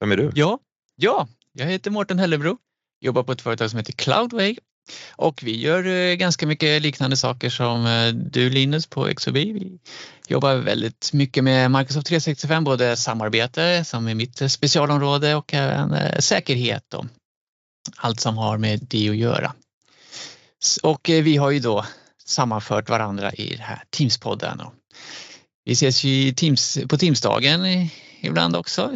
vem 0.00 0.12
är 0.12 0.16
du? 0.16 0.30
Ja, 0.34 0.58
ja 0.96 1.28
jag 1.52 1.66
heter 1.66 1.90
Mårten 1.90 2.18
Hellebro, 2.18 2.58
jobbar 3.00 3.22
på 3.22 3.32
ett 3.32 3.40
företag 3.40 3.70
som 3.70 3.78
heter 3.78 3.92
Cloudway 3.92 4.56
och 5.10 5.42
vi 5.42 5.60
gör 5.60 5.86
eh, 5.86 6.14
ganska 6.14 6.46
mycket 6.46 6.82
liknande 6.82 7.16
saker 7.16 7.50
som 7.50 7.86
eh, 7.86 8.08
du 8.08 8.50
Linus 8.50 8.86
på 8.86 9.14
XOB. 9.14 9.34
Vi 9.34 9.78
jobbar 10.28 10.54
väldigt 10.54 11.10
mycket 11.12 11.44
med 11.44 11.70
Microsoft 11.70 12.06
365, 12.06 12.64
både 12.64 12.96
samarbete 12.96 13.84
som 13.84 14.08
är 14.08 14.14
mitt 14.14 14.50
specialområde 14.50 15.34
och 15.34 15.54
även 15.54 15.92
eh, 15.92 16.18
säkerhet 16.18 16.94
och 16.94 17.06
allt 17.96 18.20
som 18.20 18.38
har 18.38 18.58
med 18.58 18.80
det 18.82 19.08
att 19.08 19.16
göra. 19.16 19.52
Och 20.82 21.00
vi 21.08 21.36
har 21.36 21.50
ju 21.50 21.58
då 21.58 21.84
sammanfört 22.24 22.88
varandra 22.88 23.32
i 23.32 23.48
den 23.50 23.60
här 23.60 23.82
Teamspodden. 23.90 24.60
Vi 25.64 25.72
ses 25.72 26.04
ju 26.04 26.32
Teams, 26.32 26.78
på 26.88 26.98
Teamsdagen 26.98 27.88
ibland 28.20 28.56
också. 28.56 28.92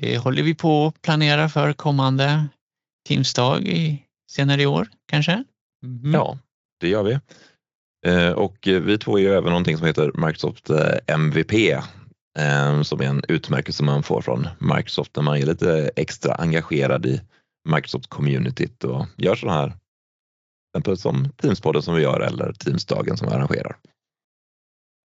Det 0.00 0.18
håller 0.18 0.42
vi 0.42 0.54
på 0.54 0.86
att 0.86 1.02
planera 1.02 1.48
för 1.48 1.72
kommande 1.72 2.48
Teamsdag 3.08 3.68
senare 4.30 4.62
i 4.62 4.66
år 4.66 4.88
kanske? 5.06 5.44
Mm. 5.84 6.14
Ja, 6.14 6.38
det 6.80 6.88
gör 6.88 7.02
vi. 7.02 7.18
Eh, 8.06 8.30
och 8.30 8.56
vi 8.62 8.98
två 8.98 9.18
är 9.18 9.22
ju 9.22 9.28
även 9.28 9.50
någonting 9.50 9.78
som 9.78 9.86
heter 9.86 10.12
Microsoft 10.26 10.70
eh, 10.70 10.94
MVP 11.06 11.52
eh, 12.38 12.82
som 12.82 13.00
är 13.00 13.04
en 13.04 13.22
utmärkelse 13.28 13.82
man 13.82 14.02
får 14.02 14.22
från 14.22 14.48
Microsoft 14.58 15.16
när 15.16 15.22
man 15.22 15.36
är 15.36 15.46
lite 15.46 15.90
extra 15.96 16.34
engagerad 16.34 17.06
i 17.06 17.20
Microsoft-communityt 17.68 18.84
och 18.84 19.06
gör 19.16 19.36
sådana 19.36 19.58
här 19.58 19.76
exempel 20.70 20.98
som 20.98 21.32
Teamspodden 21.32 21.82
som 21.82 21.94
vi 21.94 22.02
gör 22.02 22.20
eller 22.20 22.52
Teamsdagen 22.52 23.16
som 23.16 23.28
vi 23.28 23.34
arrangerar. 23.34 23.76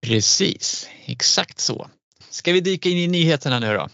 Precis, 0.07 0.88
exakt 1.05 1.59
så. 1.59 1.91
Ska 2.31 2.52
vi 2.52 2.61
dyka 2.61 2.88
in 2.88 2.99
i 2.99 3.07
nyheterna 3.09 3.59
nu 3.59 3.75
då? 3.75 3.88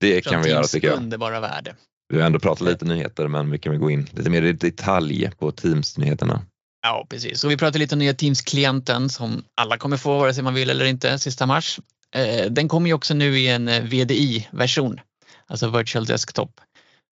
Det 0.00 0.20
kan 0.20 0.42
vi 0.42 0.50
göra 0.50 0.64
tycker 0.64 0.88
jag. 0.88 0.96
underbara 0.96 1.40
värld. 1.40 1.74
Vi 2.14 2.20
har 2.20 2.26
ändå 2.26 2.38
pratat 2.38 2.68
lite 2.68 2.84
nyheter 2.84 3.28
men 3.28 3.50
vi 3.50 3.58
kan 3.58 3.72
väl 3.72 3.80
gå 3.80 3.90
in 3.90 4.08
lite 4.12 4.30
mer 4.30 4.42
i 4.42 4.52
detalj 4.52 5.30
på 5.38 5.52
Teams-nyheterna. 5.52 6.42
Ja 6.82 7.06
precis, 7.10 7.44
och 7.44 7.50
vi 7.50 7.56
pratar 7.56 7.78
lite 7.78 7.94
om 7.94 7.98
nya 7.98 8.14
Teams-klienten 8.14 9.08
som 9.08 9.44
alla 9.54 9.78
kommer 9.78 9.96
få 9.96 10.18
vare 10.18 10.34
sig 10.34 10.42
man 10.44 10.54
vill 10.54 10.70
eller 10.70 10.84
inte 10.84 11.18
sista 11.18 11.46
mars. 11.46 11.80
Eh, 12.14 12.50
den 12.50 12.68
kommer 12.68 12.86
ju 12.86 12.94
också 12.94 13.14
nu 13.14 13.38
i 13.38 13.48
en 13.48 13.68
eh, 13.68 13.82
VDI-version, 13.82 15.00
alltså 15.46 15.70
Virtual 15.70 16.04
Desktop. 16.04 16.60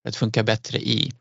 Det 0.04 0.16
funkar 0.16 0.42
bättre 0.42 0.78
i 0.78 1.12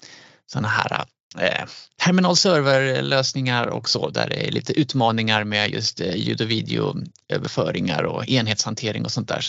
sådana 0.51 0.67
här 0.67 1.05
eh, 1.37 1.65
terminal 2.05 2.35
server-lösningar 2.35 3.67
och 3.67 3.89
så 3.89 4.09
där 4.09 4.29
det 4.29 4.47
är 4.47 4.51
lite 4.51 4.79
utmaningar 4.79 5.43
med 5.43 5.69
just 5.69 5.99
ljud 5.99 6.41
och 6.41 6.51
videoöverföringar 6.51 8.03
och 8.03 8.29
enhetshantering 8.29 9.05
och 9.05 9.11
sånt 9.11 9.27
där. 9.27 9.45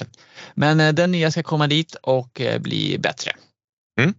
Men 0.55 0.95
den 0.95 1.13
nya 1.13 1.31
ska 1.31 1.43
komma 1.43 1.67
dit 1.67 1.95
och 2.03 2.41
bli 2.61 2.99
bättre. 2.99 3.33
Mm. 4.01 4.15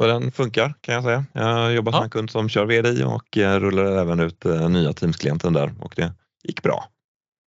Och 0.00 0.06
den 0.06 0.32
funkar 0.32 0.74
kan 0.80 0.94
jag 0.94 1.04
säga. 1.04 1.24
Jag 1.32 1.72
jobbar 1.72 1.92
som 1.92 1.98
ja. 1.98 2.04
en 2.04 2.10
kund 2.10 2.30
som 2.30 2.48
kör 2.48 2.64
VDI 2.64 3.04
och 3.04 3.38
eh, 3.38 3.60
rullar 3.60 3.84
även 3.84 4.20
ut 4.20 4.44
eh, 4.44 4.68
nya 4.68 4.92
Teams-klienten 4.92 5.52
där 5.52 5.74
och 5.80 5.92
det 5.96 6.12
gick 6.42 6.62
bra. 6.62 6.84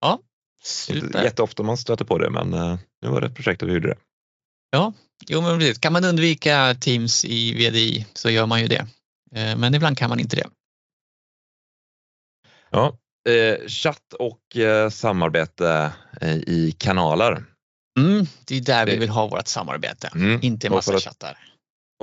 Ja, 0.01 0.19
super. 0.63 1.05
Inte 1.05 1.17
jätteofta 1.17 1.63
man 1.63 1.77
stöter 1.77 2.05
på 2.05 2.17
det 2.17 2.29
men 2.29 2.53
eh, 2.53 2.77
nu 3.01 3.09
var 3.09 3.21
det 3.21 3.27
ett 3.27 3.35
projekt 3.35 3.61
och 3.61 3.69
vi 3.69 3.73
gjorde 3.73 3.87
det. 3.87 3.97
Ja, 4.71 4.93
jo 5.27 5.41
men 5.41 5.59
precis. 5.59 5.77
Kan 5.77 5.93
man 5.93 6.05
undvika 6.05 6.75
Teams 6.79 7.25
i 7.25 7.53
VDI 7.53 8.05
så 8.13 8.29
gör 8.29 8.45
man 8.45 8.61
ju 8.61 8.67
det. 8.67 8.87
Men 9.57 9.75
ibland 9.75 9.97
kan 9.97 10.09
man 10.09 10.19
inte 10.19 10.35
det. 10.35 10.47
Ja, 12.69 12.97
eh, 13.29 13.67
chatt 13.67 14.13
och 14.19 14.57
eh, 14.57 14.89
samarbete 14.89 15.91
eh, 16.21 16.35
i 16.35 16.75
kanaler. 16.77 17.43
Mm, 17.99 18.25
det 18.45 18.57
är 18.57 18.61
där 18.61 18.85
det... 18.85 18.91
vi 18.91 18.97
vill 18.97 19.09
ha 19.09 19.27
vårt 19.27 19.47
samarbete, 19.47 20.09
mm. 20.15 20.39
inte 20.41 20.69
massa 20.69 20.99
chattar. 20.99 21.52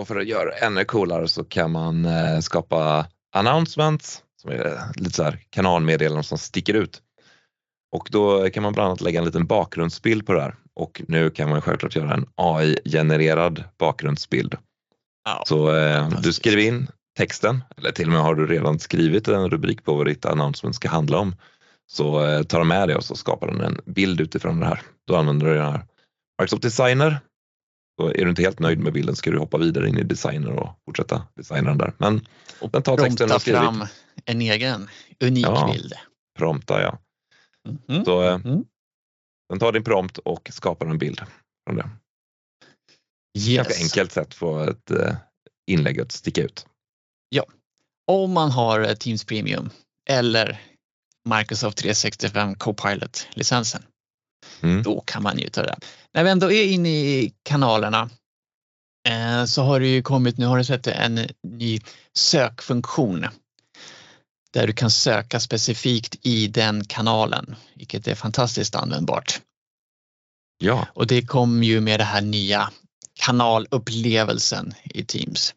Och 0.01 0.09
för 0.09 0.17
att 0.17 0.27
göra 0.27 0.45
det 0.45 0.57
ännu 0.57 0.85
coolare 0.85 1.29
så 1.29 1.45
kan 1.45 1.71
man 1.71 2.05
eh, 2.05 2.41
skapa 2.41 3.07
announcements, 3.33 4.23
som 4.43 4.51
är 4.51 4.81
lite 4.95 5.15
så 5.15 5.23
här 5.23 5.39
kanalmeddelanden 5.51 6.25
som 6.25 6.39
sticker 6.39 6.75
ut. 6.75 7.03
Och 7.97 8.09
då 8.11 8.51
kan 8.51 8.63
man 8.63 8.73
bland 8.73 8.87
annat 8.87 9.01
lägga 9.01 9.19
en 9.19 9.25
liten 9.25 9.47
bakgrundsbild 9.47 10.27
på 10.27 10.33
det 10.33 10.41
här 10.41 10.55
och 10.75 11.03
nu 11.09 11.31
kan 11.31 11.51
man 11.51 11.63
självklart 11.63 11.97
göra 11.97 12.15
en 12.15 12.27
AI-genererad 12.35 13.65
bakgrundsbild. 13.79 14.55
Oh, 15.29 15.43
så 15.47 15.77
eh, 15.77 16.09
du 16.23 16.33
skriver 16.33 16.63
in 16.63 16.87
texten 17.19 17.65
eller 17.77 17.93
till 17.93 18.07
och 18.07 18.13
med 18.13 18.23
har 18.23 18.35
du 18.35 18.47
redan 18.47 18.79
skrivit 18.79 19.29
en 19.29 19.51
rubrik 19.51 19.85
på 19.85 19.95
vad 19.95 20.07
ditt 20.07 20.25
announcement 20.27 20.77
ska 20.77 20.89
handla 20.89 21.19
om 21.19 21.37
så 21.87 22.27
eh, 22.27 22.43
tar 22.43 22.59
de 22.59 22.69
med 22.69 22.89
det 22.89 22.97
och 22.97 23.05
så 23.05 23.15
skapar 23.15 23.47
den 23.47 23.61
en 23.61 23.81
bild 23.85 24.21
utifrån 24.21 24.61
det 24.61 24.67
här. 24.67 24.83
Då 25.07 25.17
använder 25.17 25.47
du 25.47 25.55
den 25.55 25.73
här 25.73 25.85
Microsoft 26.41 26.63
Designer 26.63 27.21
så 28.01 28.09
är 28.09 28.25
du 28.25 28.31
inte 28.31 28.43
helt 28.43 28.59
nöjd 28.59 28.79
med 28.79 28.93
bilden 28.93 29.17
ska 29.17 29.31
du 29.31 29.39
hoppa 29.39 29.59
vidare 29.59 29.89
in 29.89 29.99
i 29.99 30.03
designer 30.03 30.51
och 30.51 30.79
fortsätta 30.85 31.27
designa 31.35 31.71
den 31.71 31.79
där. 31.79 31.93
Men 31.99 32.27
och 32.61 32.71
den 32.71 32.83
tar 32.83 32.97
texten 32.97 33.29
du 33.29 33.41
skrivit. 33.41 33.61
fram 33.61 33.87
en 34.25 34.41
egen 34.41 34.89
unik 35.25 35.47
ja, 35.47 35.71
bild. 35.73 35.93
Prompta 36.39 36.83
ja. 36.83 36.99
Mm 37.69 37.79
-hmm. 37.87 38.05
Så 38.05 38.21
mm. 38.21 38.65
den 39.49 39.59
tar 39.59 39.73
din 39.73 39.85
prompt 39.85 40.19
och 40.19 40.51
skapar 40.53 40.87
en 40.87 40.99
bild 40.99 41.21
från 41.67 41.77
det. 41.77 41.91
Yes. 43.39 43.57
Ganska 43.57 43.85
enkelt 43.85 44.13
sätt 44.13 44.35
för 44.35 44.71
ett 44.71 44.91
eh, 44.91 45.17
inlägg 45.71 46.01
att 46.01 46.13
sticka 46.13 46.43
ut. 46.43 46.67
Ja, 47.29 47.45
om 48.07 48.33
man 48.33 48.51
har 48.51 48.81
eh, 48.81 48.95
Teams 48.95 49.25
Premium 49.25 49.71
eller 50.11 50.61
Microsoft 51.29 51.79
365 51.79 52.55
Copilot-licensen. 52.55 53.83
Mm. 54.61 54.83
Då 54.83 55.01
kan 55.01 55.23
man 55.23 55.39
ju 55.39 55.49
ta 55.49 55.63
det. 55.63 55.79
När 56.13 56.25
vi 56.25 56.31
ändå 56.31 56.53
är 56.53 56.65
inne 56.65 56.89
i 56.89 57.33
kanalerna 57.43 58.11
eh, 59.09 59.45
så 59.45 59.63
har 59.63 59.81
det 59.81 59.87
ju 59.87 60.03
kommit, 60.03 60.39
nu 60.39 60.47
har 60.47 60.59
du 60.59 60.65
sett 60.65 60.87
en 60.87 61.29
ny 61.43 61.81
sökfunktion 62.15 63.27
där 64.53 64.67
du 64.67 64.73
kan 64.73 64.91
söka 64.91 65.41
specifikt 65.41 66.17
i 66.23 66.47
den 66.47 66.85
kanalen, 66.85 67.57
vilket 67.75 68.09
är 68.09 68.15
fantastiskt 68.15 68.75
användbart. 68.75 69.41
Ja. 70.59 70.87
Och 70.95 71.07
det 71.07 71.23
kom 71.23 71.63
ju 71.63 71.81
med 71.81 72.01
det 72.01 72.05
här 72.05 72.21
nya 72.21 72.71
kanalupplevelsen 73.21 74.75
i 74.85 75.05
Teams. 75.05 75.55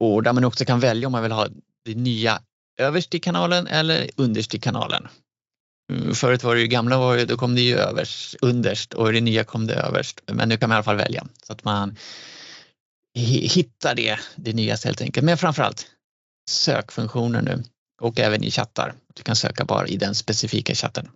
Och 0.00 0.22
där 0.22 0.32
man 0.32 0.44
också 0.44 0.64
kan 0.64 0.80
välja 0.80 1.08
om 1.08 1.12
man 1.12 1.22
vill 1.22 1.32
ha 1.32 1.48
det 1.84 1.94
nya 1.94 2.40
överst 2.80 3.14
i 3.14 3.20
kanalen 3.20 3.66
eller 3.66 4.10
underst 4.16 4.54
i 4.54 4.58
kanalen. 4.58 5.08
Mm, 5.92 6.14
förut 6.14 6.42
var 6.42 6.54
det 6.54 6.60
ju 6.60 6.66
gamla 6.66 6.98
var 6.98 7.16
det 7.16 7.24
då 7.24 7.36
kom 7.36 7.54
det 7.54 7.60
ju 7.60 7.76
överst, 7.76 8.34
underst 8.40 8.94
och 8.94 9.12
det 9.12 9.20
nya 9.20 9.44
kom 9.44 9.66
det 9.66 9.74
överst. 9.74 10.20
Men 10.26 10.48
nu 10.48 10.56
kan 10.56 10.68
man 10.68 10.74
i 10.74 10.76
alla 10.76 10.84
fall 10.84 10.96
välja 10.96 11.26
så 11.42 11.52
att 11.52 11.64
man 11.64 11.96
hittar 13.14 13.94
det, 13.94 14.18
det 14.36 14.52
nyaste 14.52 14.88
helt 14.88 15.00
enkelt. 15.00 15.24
Men 15.24 15.38
framförallt 15.38 15.86
sökfunktionen 16.50 17.44
nu 17.44 17.62
och 18.00 18.20
även 18.20 18.44
i 18.44 18.50
chattar. 18.50 18.94
Du 19.14 19.22
kan 19.22 19.36
söka 19.36 19.64
bara 19.64 19.86
i 19.86 19.96
den 19.96 20.14
specifika 20.14 20.74
chatten 20.74 21.08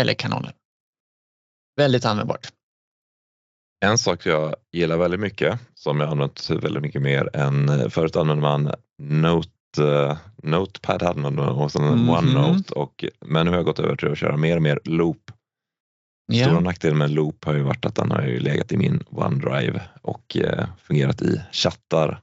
eller 0.00 0.14
kanalen. 0.14 0.52
Väldigt 1.76 2.04
användbart. 2.04 2.52
En 3.84 3.98
sak 3.98 4.26
jag 4.26 4.54
gillar 4.72 4.96
väldigt 4.96 5.20
mycket 5.20 5.58
som 5.74 6.00
jag 6.00 6.10
använt 6.10 6.50
väldigt 6.50 6.82
mycket 6.82 7.02
mer 7.02 7.36
än 7.36 7.90
förut 7.90 8.16
använde 8.16 8.42
man 8.42 8.74
Note 8.98 9.50
uh, 9.78 10.16
Notepad 10.42 11.02
hade 11.02 11.20
man 11.20 11.38
och 11.38 11.72
sen 11.72 11.84
mm 11.84 11.98
-hmm. 11.98 12.18
OneNote. 12.18 12.74
Och, 12.74 13.04
men 13.26 13.46
nu 13.46 13.50
har 13.50 13.58
jag 13.58 13.64
gått 13.64 13.78
över 13.78 13.96
till 13.96 14.12
att 14.12 14.18
köra 14.18 14.36
mer 14.36 14.56
och 14.56 14.62
mer 14.62 14.80
Loop. 14.84 15.30
Yeah. 16.32 16.48
Stora 16.48 16.60
nackdelen 16.60 16.98
med 16.98 17.10
Loop 17.10 17.44
har 17.44 17.54
ju 17.54 17.62
varit 17.62 17.86
att 17.86 17.94
den 17.94 18.10
har 18.10 18.22
ju 18.22 18.40
legat 18.40 18.72
i 18.72 18.76
min 18.76 19.04
OneDrive 19.10 19.80
och 20.02 20.36
uh, 20.40 20.64
fungerat 20.82 21.22
i 21.22 21.40
chattar. 21.52 22.20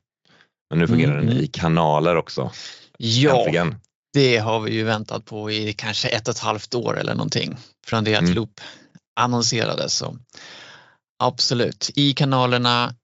Men 0.69 0.79
nu 0.79 0.87
fungerar 0.87 1.17
mm 1.17 1.27
den 1.27 1.37
i 1.37 1.47
kanaler 1.47 2.15
också. 2.15 2.51
Ja, 2.97 3.45
Äntligen. 3.45 3.75
Det 4.13 4.37
har 4.37 4.59
vi 4.59 4.71
ju 4.71 4.83
väntat 4.83 5.25
på 5.25 5.51
i 5.51 5.73
kanske 5.73 6.07
ett 6.07 6.27
och 6.27 6.33
ett 6.33 6.39
halvt 6.39 6.75
år 6.75 6.99
eller 6.99 7.15
någonting 7.15 7.57
från 7.87 8.03
det 8.03 8.15
att 8.15 8.21
Mm. 8.21 8.33
Loop 8.33 8.61
annonserades. 9.19 9.93
Så 9.93 10.17
absolut, 11.23 11.89
i 11.95 12.13
kanalerna 12.13 12.95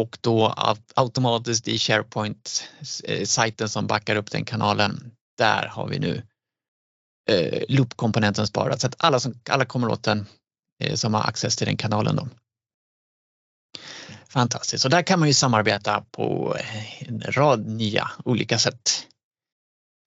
och 0.00 0.18
då 0.20 0.54
automatiskt 0.94 1.68
i 1.68 1.78
SharePoint-sajten 1.78 3.64
eh, 3.64 3.68
som 3.68 3.86
backar 3.86 4.16
upp 4.16 4.30
den 4.30 4.44
kanalen. 4.44 5.12
Där 5.38 5.66
har 5.66 5.88
vi 5.88 5.98
nu 5.98 6.22
eh, 7.30 7.62
Loop-komponenten 7.68 8.46
sparad 8.46 8.80
så 8.80 8.86
att 8.86 8.94
alla, 8.98 9.20
som, 9.20 9.34
alla 9.50 9.64
kommer 9.64 9.88
åt 9.88 10.02
den 10.02 10.26
eh, 10.84 10.94
som 10.94 11.14
har 11.14 11.22
access 11.22 11.56
till 11.56 11.66
den 11.66 11.76
kanalen. 11.76 12.16
Då. 12.16 12.28
Fantastiskt, 14.28 14.84
och 14.84 14.90
där 14.90 15.02
kan 15.02 15.18
man 15.18 15.28
ju 15.28 15.34
samarbeta 15.34 16.04
på 16.10 16.56
eh, 16.58 17.08
en 17.08 17.20
rad 17.20 17.66
nya 17.66 18.10
olika 18.24 18.58
sätt 18.58 19.06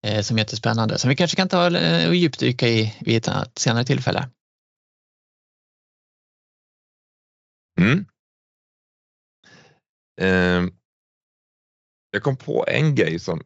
eh, 0.08 0.22
som 0.22 0.38
är 0.38 0.42
jättespännande 0.42 0.98
som 0.98 1.10
vi 1.10 1.16
kanske 1.16 1.38
kan 1.38 1.50
ta 1.50 1.78
eh, 1.78 2.08
och 2.08 2.16
djupdyka 2.16 2.68
i 2.68 2.96
vid 3.00 3.28
ett 3.28 3.58
senare 3.58 3.86
tillfälle. 3.86 4.30
Mm. 7.80 8.06
Ehm, 10.20 10.72
jag 12.12 12.24
kom 12.24 12.36
på 12.38 12.66
en 12.68 12.96
grej 12.96 13.20
som 13.20 13.42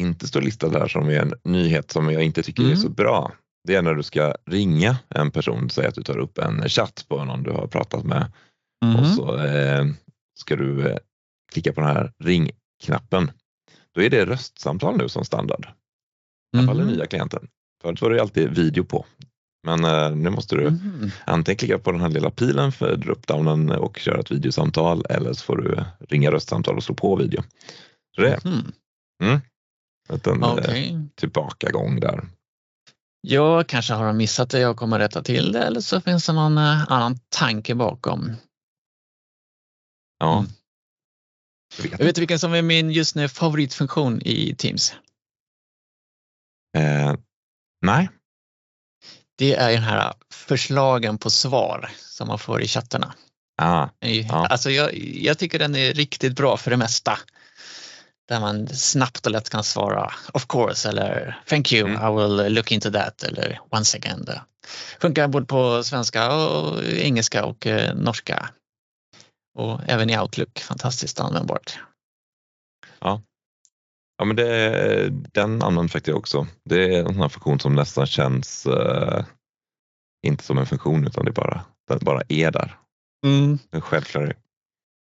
inte 0.00 0.26
står 0.28 0.40
listad 0.42 0.70
här 0.70 0.88
som 0.88 1.08
är 1.08 1.20
en 1.20 1.34
nyhet 1.44 1.90
som 1.90 2.10
jag 2.12 2.22
inte 2.22 2.42
tycker 2.42 2.62
är 2.62 2.66
Mm. 2.66 2.78
så 2.78 2.88
bra. 2.88 3.32
Det 3.68 3.74
är 3.74 3.82
när 3.82 3.94
du 3.94 4.02
ska 4.02 4.34
ringa 4.46 4.96
en 5.08 5.30
person, 5.30 5.70
säg 5.70 5.86
att 5.86 5.94
du 5.94 6.02
tar 6.02 6.18
upp 6.18 6.38
en 6.38 6.68
chatt 6.68 7.04
på 7.08 7.24
någon 7.24 7.42
du 7.42 7.50
har 7.50 7.66
pratat 7.66 8.04
med 8.04 8.32
och 9.00 9.06
så 9.06 9.36
eh, 9.44 9.84
ska 10.38 10.56
du 10.56 10.88
eh, 10.90 10.98
klicka 11.52 11.72
på 11.72 11.80
den 11.80 11.90
här 11.90 12.12
ringknappen. 12.24 13.30
Då 13.94 14.02
är 14.02 14.10
det 14.10 14.26
röstsamtal 14.26 14.96
nu 14.96 15.08
som 15.08 15.24
standard. 15.24 15.66
I 16.54 16.58
alla 16.58 16.66
fall 16.66 16.80
i 16.80 16.82
Mhm. 16.84 16.92
nya 16.92 17.06
klienten. 17.06 17.48
Förut 17.82 18.00
var 18.02 18.10
det 18.10 18.20
alltid 18.20 18.56
video 18.56 18.84
på. 18.84 19.06
Men 19.66 19.84
eh, 19.84 20.16
nu 20.16 20.30
måste 20.30 20.56
du 20.56 20.70
Mhm. 20.70 21.10
antingen 21.26 21.56
klicka 21.56 21.78
på 21.78 21.92
den 21.92 22.00
här 22.00 22.08
lilla 22.08 22.30
pilen 22.30 22.72
för 22.72 22.96
dropdownen 22.96 23.70
och 23.70 23.98
köra 23.98 24.20
ett 24.20 24.30
videosamtal 24.30 25.04
eller 25.10 25.32
så 25.32 25.44
får 25.44 25.56
du 25.56 25.84
ringa 26.08 26.30
röstsamtal 26.30 26.76
och 26.76 26.84
slå 26.84 26.94
på 26.94 27.16
video. 27.16 27.42
Så 28.16 28.20
det 28.20 28.44
Mhm. 28.44 28.72
en 30.26 30.42
eh, 30.42 30.52
Okej. 30.52 31.08
tillbakagång 31.14 32.00
där. 32.00 32.28
Ja, 33.20 33.64
kanske 33.64 33.94
har 33.94 34.12
missat 34.12 34.50
det 34.50 34.66
och 34.66 34.76
kommer 34.76 34.98
rätta 34.98 35.22
till 35.22 35.52
det 35.52 35.62
eller 35.62 35.80
så 35.80 36.00
finns 36.00 36.26
det 36.26 36.32
någon 36.32 36.58
eh, 36.58 36.92
annan 36.92 37.18
tanke 37.28 37.74
bakom. 37.74 38.32
Ja. 40.18 40.38
Mm. 40.38 40.50
Jag 41.76 41.82
vet 41.82 41.98
Jag 42.00 42.06
vet 42.06 42.18
vilken 42.18 42.38
som 42.38 42.52
är 42.54 42.62
min 42.62 42.90
just 42.90 43.14
nu 43.16 43.28
favoritfunktion 43.28 44.22
i 44.24 44.54
Teams. 44.58 44.94
Eh, 46.76 47.14
nej, 47.86 48.08
Det 49.38 49.54
är 49.54 49.72
den 49.72 49.82
här 49.82 50.12
förslagen 50.34 51.18
på 51.18 51.30
svar 51.30 51.90
som 51.98 52.28
man 52.28 52.38
får 52.38 52.62
i 52.62 52.68
chattarna. 52.68 53.14
ah, 53.62 53.88
Ja. 54.00 54.46
Alltså 54.46 54.70
jag, 54.70 54.94
jag 54.98 55.38
tycker 55.38 55.58
den 55.58 55.74
är 55.74 55.94
riktigt 55.94 56.36
bra 56.36 56.56
för 56.56 56.70
det 56.70 56.76
mesta. 56.76 57.18
Där 58.28 58.40
man 58.40 58.68
snabbt 58.68 59.26
och 59.26 59.32
lätt 59.32 59.50
kan 59.50 59.64
svara 59.64 60.12
of 60.32 60.46
course 60.46 60.88
eller 60.88 61.40
thank 61.46 61.72
you, 61.72 61.88
Mm. 61.90 62.02
I 62.12 62.16
will 62.16 62.54
look 62.54 62.72
into 62.72 62.90
that 62.90 63.22
eller 63.22 63.60
one 63.70 63.84
second. 63.84 64.30
Funkar 65.00 65.28
både 65.28 65.46
på 65.46 65.84
svenska 65.84 66.32
och 66.36 66.84
engelska 66.84 67.44
och 67.44 67.66
eh, 67.66 67.94
norska. 67.94 68.48
Och 69.58 69.80
även 69.86 70.10
i 70.10 70.18
Outlook, 70.18 70.58
fantastiskt 70.60 71.20
användbart. 71.20 71.78
ja, 72.98 73.22
men 74.24 74.36
det, 74.36 75.08
den 75.10 75.62
använder 75.62 75.88
faktiskt 75.88 76.08
jag 76.08 76.16
också. 76.18 76.46
Det 76.64 76.94
är 76.96 77.00
en 77.00 77.06
sån 77.06 77.20
här 77.20 77.28
funktion 77.28 77.60
som 77.60 77.74
nästan 77.74 78.06
känns 78.06 78.66
eh, 78.66 79.24
inte 80.26 80.44
som 80.44 80.58
en 80.58 80.66
funktion 80.66 81.06
utan 81.06 81.24
det 81.24 81.32
bara, 81.32 81.64
den 81.88 81.98
bara 82.02 82.22
är 82.28 82.50
där. 82.50 82.76
Mm. 83.26 83.58
En 83.70 83.80
självklar 83.80 84.34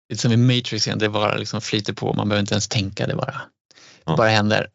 Lite 0.10 0.22
som 0.22 0.32
i 0.32 0.38
Matrix 0.38 0.88
igen, 0.88 1.00
det 1.00 1.10
bara 1.10 1.36
liksom 1.38 1.62
flyter 1.62 1.94
på, 1.94 2.14
man 2.14 2.30
behöver 2.30 2.42
inte 2.42 2.54
ens 2.54 2.68
tänka, 2.68 3.08
det 3.08 3.16
bara, 3.16 3.42
Ja. 4.06 4.12
det 4.12 4.18
bara 4.18 4.28
händer. 4.30 4.68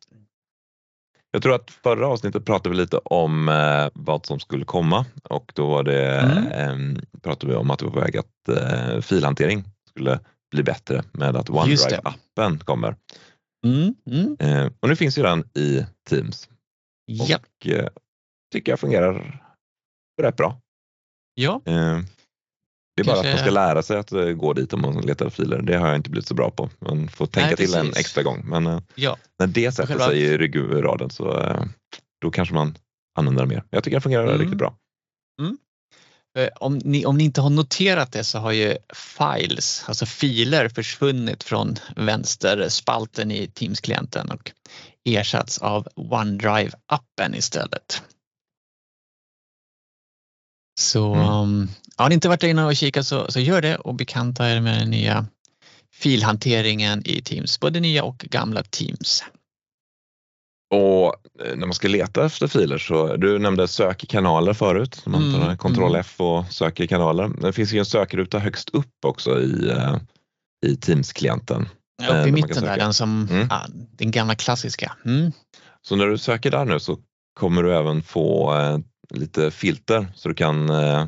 Jag 1.31 1.43
tror 1.43 1.55
att 1.55 1.71
förra 1.71 2.07
avsnittet 2.09 2.45
pratade 2.45 2.69
vi 2.71 2.77
lite 2.77 2.97
om 2.99 3.49
eh, 3.49 3.89
vad 3.95 4.27
som 4.27 4.41
skulle 4.41 4.65
komma 4.65 5.07
och 5.25 5.53
då 5.55 5.67
var 5.71 5.83
det, 5.83 6.21
Mm. 6.21 6.97
eh, 6.97 7.03
pratade 7.23 7.53
vi 7.53 7.59
om 7.59 7.71
att 7.71 7.79
det 7.79 7.85
var 7.85 7.93
på 7.93 8.01
väg 8.01 8.17
att 8.17 8.49
eh, 8.49 9.01
filhantering 9.01 9.65
skulle 9.89 10.21
bli 10.51 10.63
bättre 10.63 11.03
med 11.13 11.37
att. 11.37 11.49
OneDrive-appen 11.49 12.65
kommer. 12.65 12.97
Mm. 13.65 13.95
Mm. 14.07 14.37
Eh, 14.41 14.73
och 14.81 14.89
nu 14.89 14.97
finns 14.97 15.19
ju 15.19 15.23
den 15.23 15.45
i 15.55 15.87
Teams 16.09 16.49
Ja. 17.07 17.25
och 17.39 17.67
eh, 17.67 17.89
tycker 18.53 18.73
jag 18.73 18.81
fungerar 18.81 19.41
rätt 20.23 20.37
bra. 20.37 20.61
ja, 21.35 21.63
Eh, 21.65 21.99
det 22.97 23.03
är 23.03 23.05
bara 23.07 23.15
Kanske- 23.15 23.31
att 23.31 23.35
man 23.37 23.45
ska 23.45 23.51
lära 23.51 23.83
sig 23.83 23.97
att 23.99 24.13
eh, 24.13 24.25
gå 24.31 24.53
dit 24.53 24.73
om 24.73 24.81
man 24.81 25.01
letar 25.01 25.31
filer. 25.31 25.63
Det 25.63 25.77
har 25.77 25.87
jag 25.87 25.97
inte 25.97 26.11
blivit 26.11 26.27
så 26.29 26.35
bra 26.35 26.51
på. 26.51 26.71
Man 26.79 27.09
får 27.09 27.27
tänka 27.27 27.47
Nej, 27.47 27.57
till 27.57 27.75
en 27.75 27.87
extra 27.87 28.23
gång. 28.23 28.43
Men 28.49 28.83
ja. 28.95 29.17
när 29.39 29.47
det 29.47 29.73
sätter 29.73 29.87
Själva- 29.89 30.07
sig 30.07 30.21
i 30.23 30.39
ryggraden 30.39 31.11
så 31.11 31.57
då 32.21 32.31
kanske 32.31 32.55
man 32.55 32.75
använder 33.19 33.43
det 33.43 33.49
mer. 33.49 33.65
Jag 33.71 33.85
tycker 33.85 33.97
det 33.97 34.01
fungerar 34.01 34.25
Mm. 34.27 34.39
riktigt 34.39 34.59
bra. 34.59 34.77
Eh, 35.43 35.51
Om 36.57 36.79
ni, 36.85 37.07
om 37.07 37.19
ni 37.19 37.25
inte 37.25 37.41
har 37.41 37.51
noterat 37.51 38.13
det 38.13 38.25
så 38.25 38.39
har 38.39 38.53
ju 38.53 38.77
files, 38.95 39.85
alltså 39.89 40.07
filer 40.07 40.69
försvunnit 40.69 41.45
från 41.45 41.77
vänsterspalten 41.97 43.31
i 43.31 43.47
Teams-klienten 43.47 44.31
och 44.31 44.53
ersatts 45.05 45.59
av 45.59 45.89
OneDrive-appen 45.95 47.37
istället. 47.37 48.03
Så 50.81 51.15
Mm. 51.15 51.29
um, 51.29 51.69
har 51.97 52.09
ni 52.09 52.15
inte 52.15 52.29
varit 52.29 52.41
där 52.41 52.49
inne 52.49 52.65
och 52.65 52.77
kikat 52.77 53.07
så, 53.07 53.33
så 53.33 53.41
gör 53.41 53.63
det 53.63 53.77
och 53.77 53.95
bekanta 53.95 54.51
er 54.51 54.61
med 54.61 54.81
den 54.81 54.91
nya 54.91 55.27
filhanteringen 55.93 57.03
i 57.05 57.23
Teams, 57.23 57.61
både 57.61 57.81
nya 57.81 58.05
och 58.05 58.19
gamla 58.19 58.63
Teams. 58.63 59.25
Och 60.75 61.15
eh, 61.45 61.57
när 61.57 61.67
man 61.67 61.75
ska 61.75 61.89
leta 61.89 62.27
efter 62.27 62.47
filer 62.47 62.79
så, 62.79 63.17
du 63.17 63.39
nämnde 63.39 63.69
sök 63.69 64.09
kanaler 64.09 64.53
förut. 64.53 65.03
Man 65.07 65.23
Mm, 65.23 65.41
tar 65.41 65.57
Ctrl 65.57 65.83
mm. 65.83 66.01
F 66.01 66.21
och 66.21 66.53
söker 66.53 66.87
kanaler. 66.87 67.31
Det 67.41 67.53
finns 67.53 67.73
ju 67.73 67.79
en 67.79 67.85
sökruta 67.85 68.39
högst 68.39 68.71
upp 68.71 69.05
också 69.07 69.41
i, 69.41 69.71
eh, 69.71 69.97
i 70.67 70.77
Teams-klienten. 70.77 71.69
Ja, 72.03 72.05
Eh, 72.05 72.11
Uppe 72.11 72.21
i 72.21 72.25
kan 72.25 72.35
mitten 72.35 72.65
där, 72.65 72.77
den 72.77 72.95
som, 72.95 73.29
Mm. 73.31 73.47
ja, 73.51 73.67
den 73.99 74.11
gamla 74.11 74.35
klassiska. 74.35 74.93
Mm. 75.05 75.33
Så 75.83 75.97
när 75.97 76.07
du 76.07 76.19
söker 76.19 76.51
där 76.51 76.65
nu 76.65 76.81
så 76.81 76.99
kommer 77.41 77.63
du 77.63 77.77
även 77.77 78.03
få 78.03 78.55
eh, 78.59 78.79
lite 79.11 79.51
filter 79.51 80.07
så 80.15 80.29
du 80.29 80.35
kan 80.35 80.71
eh, 80.71 81.01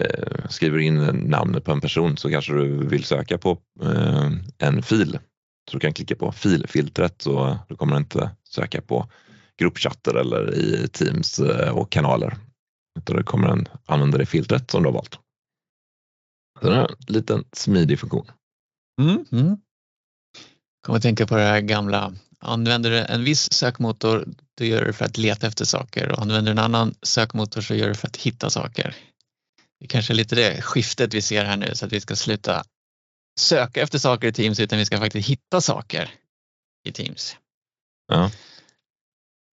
eh, 0.00 0.48
skriver 0.48 0.78
in 0.78 1.04
namnet 1.06 1.64
på 1.64 1.72
en 1.72 1.80
person 1.80 2.16
så 2.16 2.30
kanske 2.30 2.52
du 2.52 2.86
vill 2.88 3.04
söka 3.04 3.38
på 3.38 3.58
eh, 3.82 4.30
en 4.58 4.82
fil. 4.82 5.18
Så 5.68 5.76
du 5.76 5.80
kan 5.80 5.92
klicka 5.92 6.16
på 6.16 6.32
filfiltret 6.32 7.22
så 7.22 7.58
du 7.68 7.76
kommer 7.76 7.96
inte 7.96 8.30
söka 8.44 8.82
på 8.82 9.10
gruppchatter 9.58 10.14
eller 10.14 10.54
i 10.54 10.88
Teams 10.88 11.38
eh, 11.38 11.78
och 11.78 11.90
kanaler. 11.90 12.36
Utan 12.98 13.16
du 13.16 13.22
kommer 13.22 13.66
använda 13.86 14.18
det 14.18 14.26
filtret 14.26 14.70
som 14.70 14.82
du 14.82 14.88
har 14.88 14.94
valt. 14.94 15.18
Så 16.60 16.70
det 16.70 16.76
är 16.76 16.80
en 16.80 16.96
liten 17.06 17.44
smidig 17.52 18.00
funktion. 18.00 18.30
Mm. 19.00 19.24
Mm. 19.32 19.56
Kommer 20.86 20.96
att 20.96 21.02
tänka 21.02 21.26
på 21.26 21.36
det 21.36 21.42
här 21.42 21.60
gamla, 21.60 22.12
använder 22.38 22.90
du 22.90 22.98
en 22.98 23.24
viss 23.24 23.52
sökmotor 23.52 24.28
då 24.58 24.64
gör 24.64 24.80
du 24.80 24.86
det 24.86 24.92
för 24.92 25.04
att 25.04 25.18
leta 25.18 25.46
efter 25.46 25.64
saker 25.64 26.12
och 26.12 26.22
använder 26.22 26.42
du 26.42 26.50
en 26.50 26.64
annan 26.64 26.94
sökmotor 27.02 27.60
så 27.60 27.74
gör 27.74 27.86
du 27.86 27.92
det 27.92 27.98
för 27.98 28.08
att 28.08 28.16
hitta 28.16 28.50
saker. 28.50 28.96
Det 29.78 29.84
är 29.84 29.88
kanske 29.88 30.12
är 30.12 30.14
lite 30.14 30.34
det 30.34 30.62
skiftet 30.62 31.14
vi 31.14 31.22
ser 31.22 31.44
här 31.44 31.56
nu 31.56 31.74
så 31.74 31.86
att 31.86 31.92
vi 31.92 32.00
ska 32.00 32.16
sluta 32.16 32.64
söka 33.38 33.82
efter 33.82 33.98
saker 33.98 34.28
i 34.28 34.32
Teams 34.32 34.60
utan 34.60 34.78
vi 34.78 34.84
ska 34.84 34.98
faktiskt 34.98 35.28
hitta 35.28 35.60
saker 35.60 36.10
i 36.88 36.92
Teams. 36.92 37.36
Ja. 38.08 38.30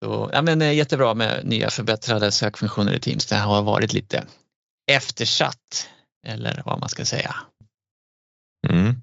Så, 0.04 0.30
ja, 0.32 0.42
men, 0.42 0.62
eh, 0.62 0.72
jättebra 0.72 1.14
med 1.14 1.46
nya 1.46 1.70
förbättrade 1.70 2.32
sökfunktioner 2.32 2.92
i 2.92 3.00
Teams. 3.00 3.26
Det 3.26 3.36
har 3.36 3.62
varit 3.62 3.92
lite 3.92 4.24
eftersatt 4.90 5.88
eller 6.26 6.62
vad 6.66 6.80
man 6.80 6.88
ska 6.88 7.04
säga. 7.04 7.34
Mm. 8.68 9.02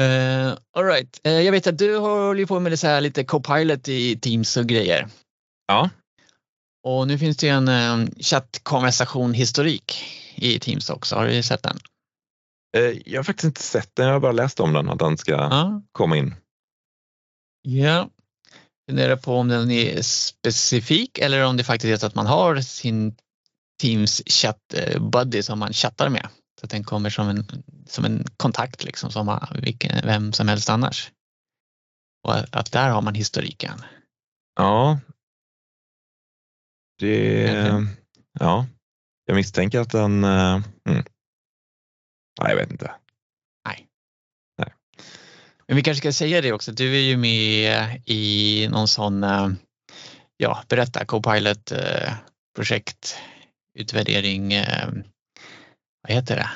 Uh, 0.00 0.58
all 0.76 0.84
right. 0.84 1.20
Eh, 1.24 1.40
jag 1.40 1.52
vet 1.52 1.66
att 1.66 1.78
du 1.78 1.96
håller 1.96 2.46
på 2.46 2.60
med 2.60 2.72
det 2.72 2.76
så 2.76 2.86
här 2.86 3.00
lite 3.00 3.24
Copilot 3.24 3.88
i 3.88 4.18
Teams 4.18 4.56
och 4.56 4.66
grejer. 4.66 5.08
Ja. 5.66 5.90
Och 6.84 7.08
nu 7.08 7.18
finns 7.18 7.36
det 7.36 7.46
ju 7.46 7.52
en 7.52 7.68
um, 7.68 8.10
chattkonversation 8.20 9.34
historik 9.34 10.04
i 10.34 10.58
Teams 10.58 10.90
också. 10.90 11.16
Har 11.16 11.26
du 11.26 11.42
sett 11.42 11.62
den? 11.62 11.78
Eh, 12.76 12.82
Jag 13.08 13.18
har 13.18 13.24
faktiskt 13.24 13.44
inte 13.44 13.62
sett 13.62 13.96
den, 13.96 14.06
jag 14.06 14.12
har 14.12 14.20
bara 14.20 14.32
läst 14.32 14.60
om 14.60 14.72
den, 14.72 14.88
att 14.88 14.98
den 14.98 15.18
ska 15.18 15.32
Ja. 15.32 15.82
komma 15.92 16.16
in. 16.16 16.34
Ja. 17.62 18.10
Funderar 18.90 19.16
på 19.16 19.36
om 19.36 19.48
den 19.48 19.70
är 19.70 20.02
specifik 20.02 21.18
eller 21.18 21.44
om 21.44 21.56
det 21.56 21.64
faktiskt 21.64 21.92
är 21.92 21.96
så 21.96 22.06
att 22.06 22.14
man 22.14 22.26
har 22.26 22.60
sin 22.60 23.16
Teams 23.82 24.22
chatt 24.26 24.74
eh, 24.74 25.02
buddy 25.10 25.42
som 25.42 25.58
man 25.58 25.72
chattar 25.72 26.08
med. 26.08 26.28
Så 26.60 26.64
att 26.66 26.70
den 26.70 26.84
kommer 26.84 27.10
som 27.10 27.28
en, 27.28 27.44
som 27.88 28.04
en 28.04 28.24
kontakt 28.36 28.84
liksom 28.84 29.10
som 29.10 29.40
vilken, 29.62 30.06
vem 30.06 30.32
som 30.32 30.48
helst 30.48 30.70
annars. 30.70 31.10
Och 32.24 32.34
att- 32.58 32.72
där 32.72 32.90
har 32.90 33.02
man 33.02 33.14
historiken. 33.14 33.78
Ja. 34.56 34.98
Det, 36.98 37.86
ja. 38.40 38.66
Jag 39.26 39.34
misstänker 39.34 39.80
att 39.80 39.90
den, 39.92 40.24
eh, 40.24 40.60
mm. 40.88 41.04
Nej, 42.40 42.50
jag 42.50 42.56
vet 42.56 42.70
inte. 42.70 42.90
Men 45.68 45.76
vi 45.76 45.82
kanske 45.82 46.00
ska 46.00 46.12
säga 46.12 46.40
det 46.40 46.52
också, 46.52 46.72
du 46.72 46.96
är 46.96 47.00
ju 47.00 47.16
med 47.16 48.02
i 48.06 48.68
någon 48.70 48.88
sån, 48.88 49.24
eh, 49.24 49.48
ja 50.36 50.62
berätta, 50.68 51.04
Copilot 51.04 51.72
eh, 51.72 52.12
projekt, 52.56 53.16
utvärdering, 53.78 54.52
eh, 54.52 54.88
vad 56.02 56.16
heter 56.16 56.36
det? 56.36 56.50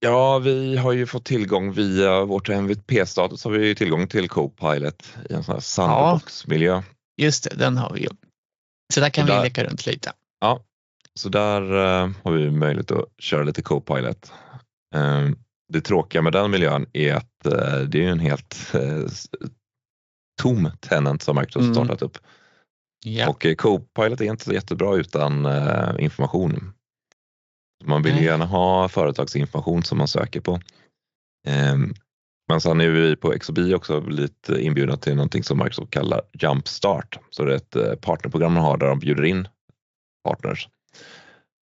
Ja, 0.00 0.38
vi 0.38 0.76
har 0.76 0.92
ju 0.92 1.06
fått 1.06 1.24
tillgång 1.24 1.72
via 1.72 2.24
vårt 2.24 2.48
MVP-status 2.48 3.44
har 3.44 3.50
vi 3.50 3.66
ju 3.66 3.74
tillgång 3.74 4.06
till 4.08 4.28
Copilot 4.28 5.14
i 5.30 5.32
en 5.32 5.44
sån 5.44 5.54
här 5.54 5.60
sandbox-miljö. 5.60 6.82
Just 7.16 7.44
det, 7.44 7.56
den 7.56 7.76
har 7.76 7.92
vi 7.94 8.00
ju. 8.00 8.08
Så 8.94 9.00
där 9.00 9.10
kan 9.10 9.26
där- 9.26 9.38
vi 9.38 9.44
leka 9.44 9.64
runt 9.64 9.86
lite. 9.86 10.12
Ja, 10.40 10.62
så 11.14 11.28
där 11.28 11.60
har 12.24 12.32
vi 12.32 12.50
möjlighet 12.50 12.90
att 12.90 13.04
köra 13.18 13.42
lite 13.42 13.62
Copilot. 13.62 14.32
Eh, 14.92 15.28
det 15.72 15.80
tråkiga 15.80 16.22
med 16.22 16.32
den 16.32 16.50
miljön 16.50 16.86
är 16.92 17.14
att 17.14 17.46
eh, 17.46 17.78
det 17.78 18.04
är 18.04 18.08
en 18.10 18.20
helt 18.20 18.74
eh, 18.74 19.06
tom 20.42 20.70
tenant 20.80 21.22
som 21.22 21.36
Microsoft 21.36 21.62
Mm. 21.62 21.74
startat 21.74 22.02
upp. 22.02 22.18
Ja, 23.04 23.28
Och 23.28 23.46
eh, 23.46 23.54
Copilot 23.54 24.20
är 24.20 24.24
inte 24.24 24.52
jättebra 24.54 24.96
utan 24.96 25.48
information. 25.98 26.72
Man 27.84 28.02
vill 28.02 28.12
ju 28.12 28.18
Nej. 28.18 28.26
gärna 28.26 28.44
ha 28.44 28.88
företagsinformation 28.88 29.82
som 29.82 29.98
man 29.98 30.08
söker 30.08 30.40
på. 30.40 30.60
Ehm, 31.48 31.94
Men 32.48 32.60
sen 32.60 32.80
är 32.80 32.88
vi 32.88 33.16
på 33.16 33.38
XOB 33.38 33.58
också 33.74 34.00
lite 34.00 34.62
inbjudna 34.62 34.96
till 34.96 35.14
någonting 35.16 35.42
som 35.44 35.58
Microsoft 35.58 35.90
kallar 35.90 36.22
Jumpstart. 36.32 37.18
Så 37.30 37.44
det 37.44 37.52
är 37.52 37.56
ett 37.92 38.00
partnerprogram 38.00 38.52
man 38.52 38.62
har 38.62 38.76
där 38.76 38.86
de 38.86 38.98
bjuder 38.98 39.24
in 39.24 39.48
partners. 40.28 40.68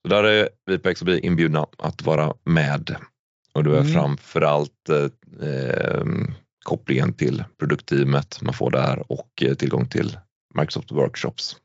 Så 0.03 0.09
där 0.09 0.25
är 0.25 0.49
vi 0.67 0.79
på 0.79 0.95
XOB 0.95 1.09
inbjudna 1.09 1.67
att 1.79 2.03
vara 2.03 2.35
med. 2.45 2.97
Och 3.61 3.65
det 3.73 3.77
är 3.79 3.81
Mm. 3.81 3.93
framförallt 3.93 4.89
eh, 4.89 5.49
eh, 5.49 6.05
kopplingen 6.65 7.13
till 7.15 7.45
produktteamet 7.59 8.39
man 8.43 8.55
får 8.55 8.71
där 8.71 9.13
och 9.13 9.43
eh, 9.43 9.55
tillgång 9.55 9.89
till 9.89 10.19
Microsoft 10.55 10.93
Workshops. 10.93 11.57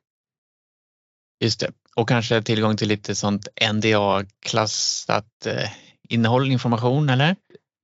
just 1.44 1.60
det. 1.60 1.72
Och 1.96 2.10
kanske 2.10 2.42
tillgång 2.42 2.78
till 2.78 2.88
lite 2.88 3.16
sånt 3.16 3.48
NDA-klassat 3.74 5.46
eh, 5.46 5.70
innehåll, 6.10 6.52
information 6.52 7.10
eller? 7.10 7.30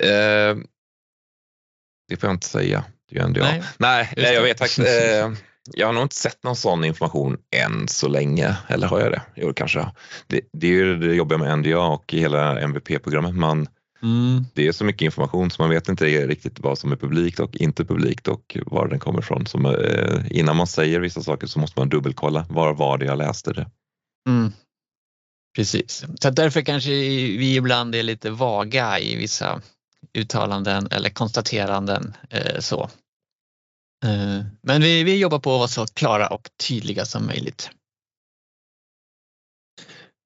Eh, 0.04 0.58
det 2.08 2.17
får 2.17 2.28
jag 2.30 2.36
inte 2.36 2.47
säga. 2.47 2.84
Det 3.10 3.19
är 3.19 3.28
ju 3.28 3.34
jag. 3.34 3.43
Nej. 3.43 3.63
Nej, 3.78 4.13
nej 4.17 4.34
jag 4.34 4.41
vet 4.43 4.60
faktiskt. 4.60 4.80
Eh, 4.88 5.32
jag 5.74 5.88
har 5.88 5.93
nog 5.93 6.04
inte 6.04 6.15
sett 6.15 6.43
någon 6.43 6.56
sån 6.56 6.84
information 6.84 7.38
än 7.56 7.88
så 7.88 8.08
länge. 8.08 8.58
Eller 8.67 8.88
har 8.88 9.00
jag 9.00 9.12
det? 9.12 9.21
Jo, 9.36 9.54
kanske. 9.54 9.91
Det, 10.28 10.41
det 10.54 10.67
är 10.67 10.71
ju 10.71 10.97
det 10.97 11.15
jobbiga 11.15 11.38
med 11.38 11.60
NDA 11.60 11.80
och 11.80 12.13
hela 12.13 12.60
MVP-programmet. 12.62 13.36
Man, 13.36 13.67
Mm. 14.04 14.46
det 14.54 14.68
är 14.68 14.72
så 14.72 14.84
mycket 14.84 15.02
information 15.02 15.52
så 15.52 15.62
man 15.62 15.70
vet 15.70 15.90
inte 15.90 16.06
riktigt 16.06 16.60
vad 16.60 16.78
som 16.78 16.92
är 16.92 16.96
publikt 16.96 17.40
och 17.40 17.56
inte 17.56 17.86
publikt 17.86 18.28
och 18.28 18.58
var 18.66 18.88
den 18.88 19.00
kommer 19.00 19.20
ifrån. 19.20 19.46
Så, 19.46 19.76
eh, 19.76 20.22
innan 20.30 20.56
man 20.56 20.68
säger 20.68 21.00
vissa 21.00 21.22
saker 21.22 21.48
så 21.48 21.60
måste 21.60 21.80
man 21.80 21.90
dubbelkolla. 21.90 22.46
Var 22.50 22.74
var 22.74 22.98
det 22.98 23.06
jag 23.06 23.18
läste 23.18 23.54
det? 23.54 23.70
Mm. 24.30 24.52
Precis, 25.56 26.06
så 26.20 26.30
därför 26.30 26.62
kanske 26.62 26.92
vi 26.92 27.56
ibland 27.56 27.96
är 27.96 28.04
lite 28.04 28.30
vaga 28.30 29.00
i 29.00 29.16
vissa 29.16 29.62
uttalanden 30.14 30.88
eller 30.92 31.10
konstateranden. 31.10 32.14
Eh, 32.30 32.60
så. 32.60 32.90
Eh, 34.06 34.46
men 34.62 34.82
vi, 34.82 35.04
vi 35.04 35.18
jobbar 35.18 35.40
på 35.40 35.54
att 35.54 35.60
vara 35.60 35.68
så 35.68 35.86
klara 35.86 36.28
och 36.28 36.50
tydliga 36.68 37.06
som 37.06 37.26
möjligt. 37.26 37.70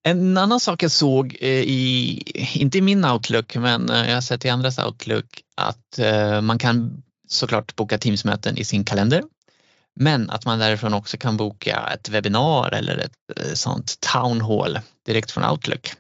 En 0.08 0.38
annan 0.38 0.60
sak 0.60 0.84
jag 0.84 0.92
såg 0.92 1.38
eh, 1.40 1.50
i, 1.50 2.22
inte 2.56 2.78
i 2.78 2.82
min 2.82 3.06
Outlook, 3.06 3.56
men 3.56 3.90
eh, 3.90 4.08
jag 4.08 4.14
har 4.14 4.22
sett 4.22 4.46
i 4.46 4.50
andras 4.50 4.80
Outlook 4.80 5.42
att 5.56 6.00
eh, 6.00 6.42
man 6.42 6.60
kan 6.60 7.04
såklart 7.28 7.76
boka 7.76 7.98
Teamsmöten 7.98 8.58
i 8.58 8.66
sin 8.66 8.84
kalender. 8.84 9.24
Men 10.00 10.30
att 10.30 10.46
man 10.46 10.60
därifrån 10.60 10.94
också 10.94 11.18
kan 11.18 11.38
boka 11.38 11.90
ett 11.94 12.10
webbinar 12.10 12.74
eller 12.74 12.98
ett 12.98 13.58
sånt 13.58 14.00
town 14.00 14.42
hall 14.42 14.80
direkt 15.06 15.32
från 15.32 15.52
Outlook. 15.52 15.94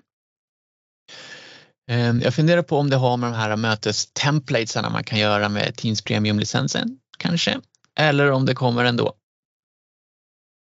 Ehm, 1.91 2.21
jag 2.21 2.33
funderar 2.33 2.61
på 2.61 2.77
om 2.77 2.89
det 2.89 2.97
har 2.97 3.17
med 3.17 3.31
de 3.31 3.35
här 3.35 3.55
mötestemplatesarna 3.55 4.89
man 4.89 5.03
kan 5.03 5.19
göra 5.19 5.49
med 5.49 5.75
Teams 5.75 6.01
Premium-licensen 6.01 6.97
kanske, 7.17 7.59
eller 7.99 8.31
om 8.31 8.45
det 8.45 8.53
kommer 8.53 8.85
ändå. 8.85 9.13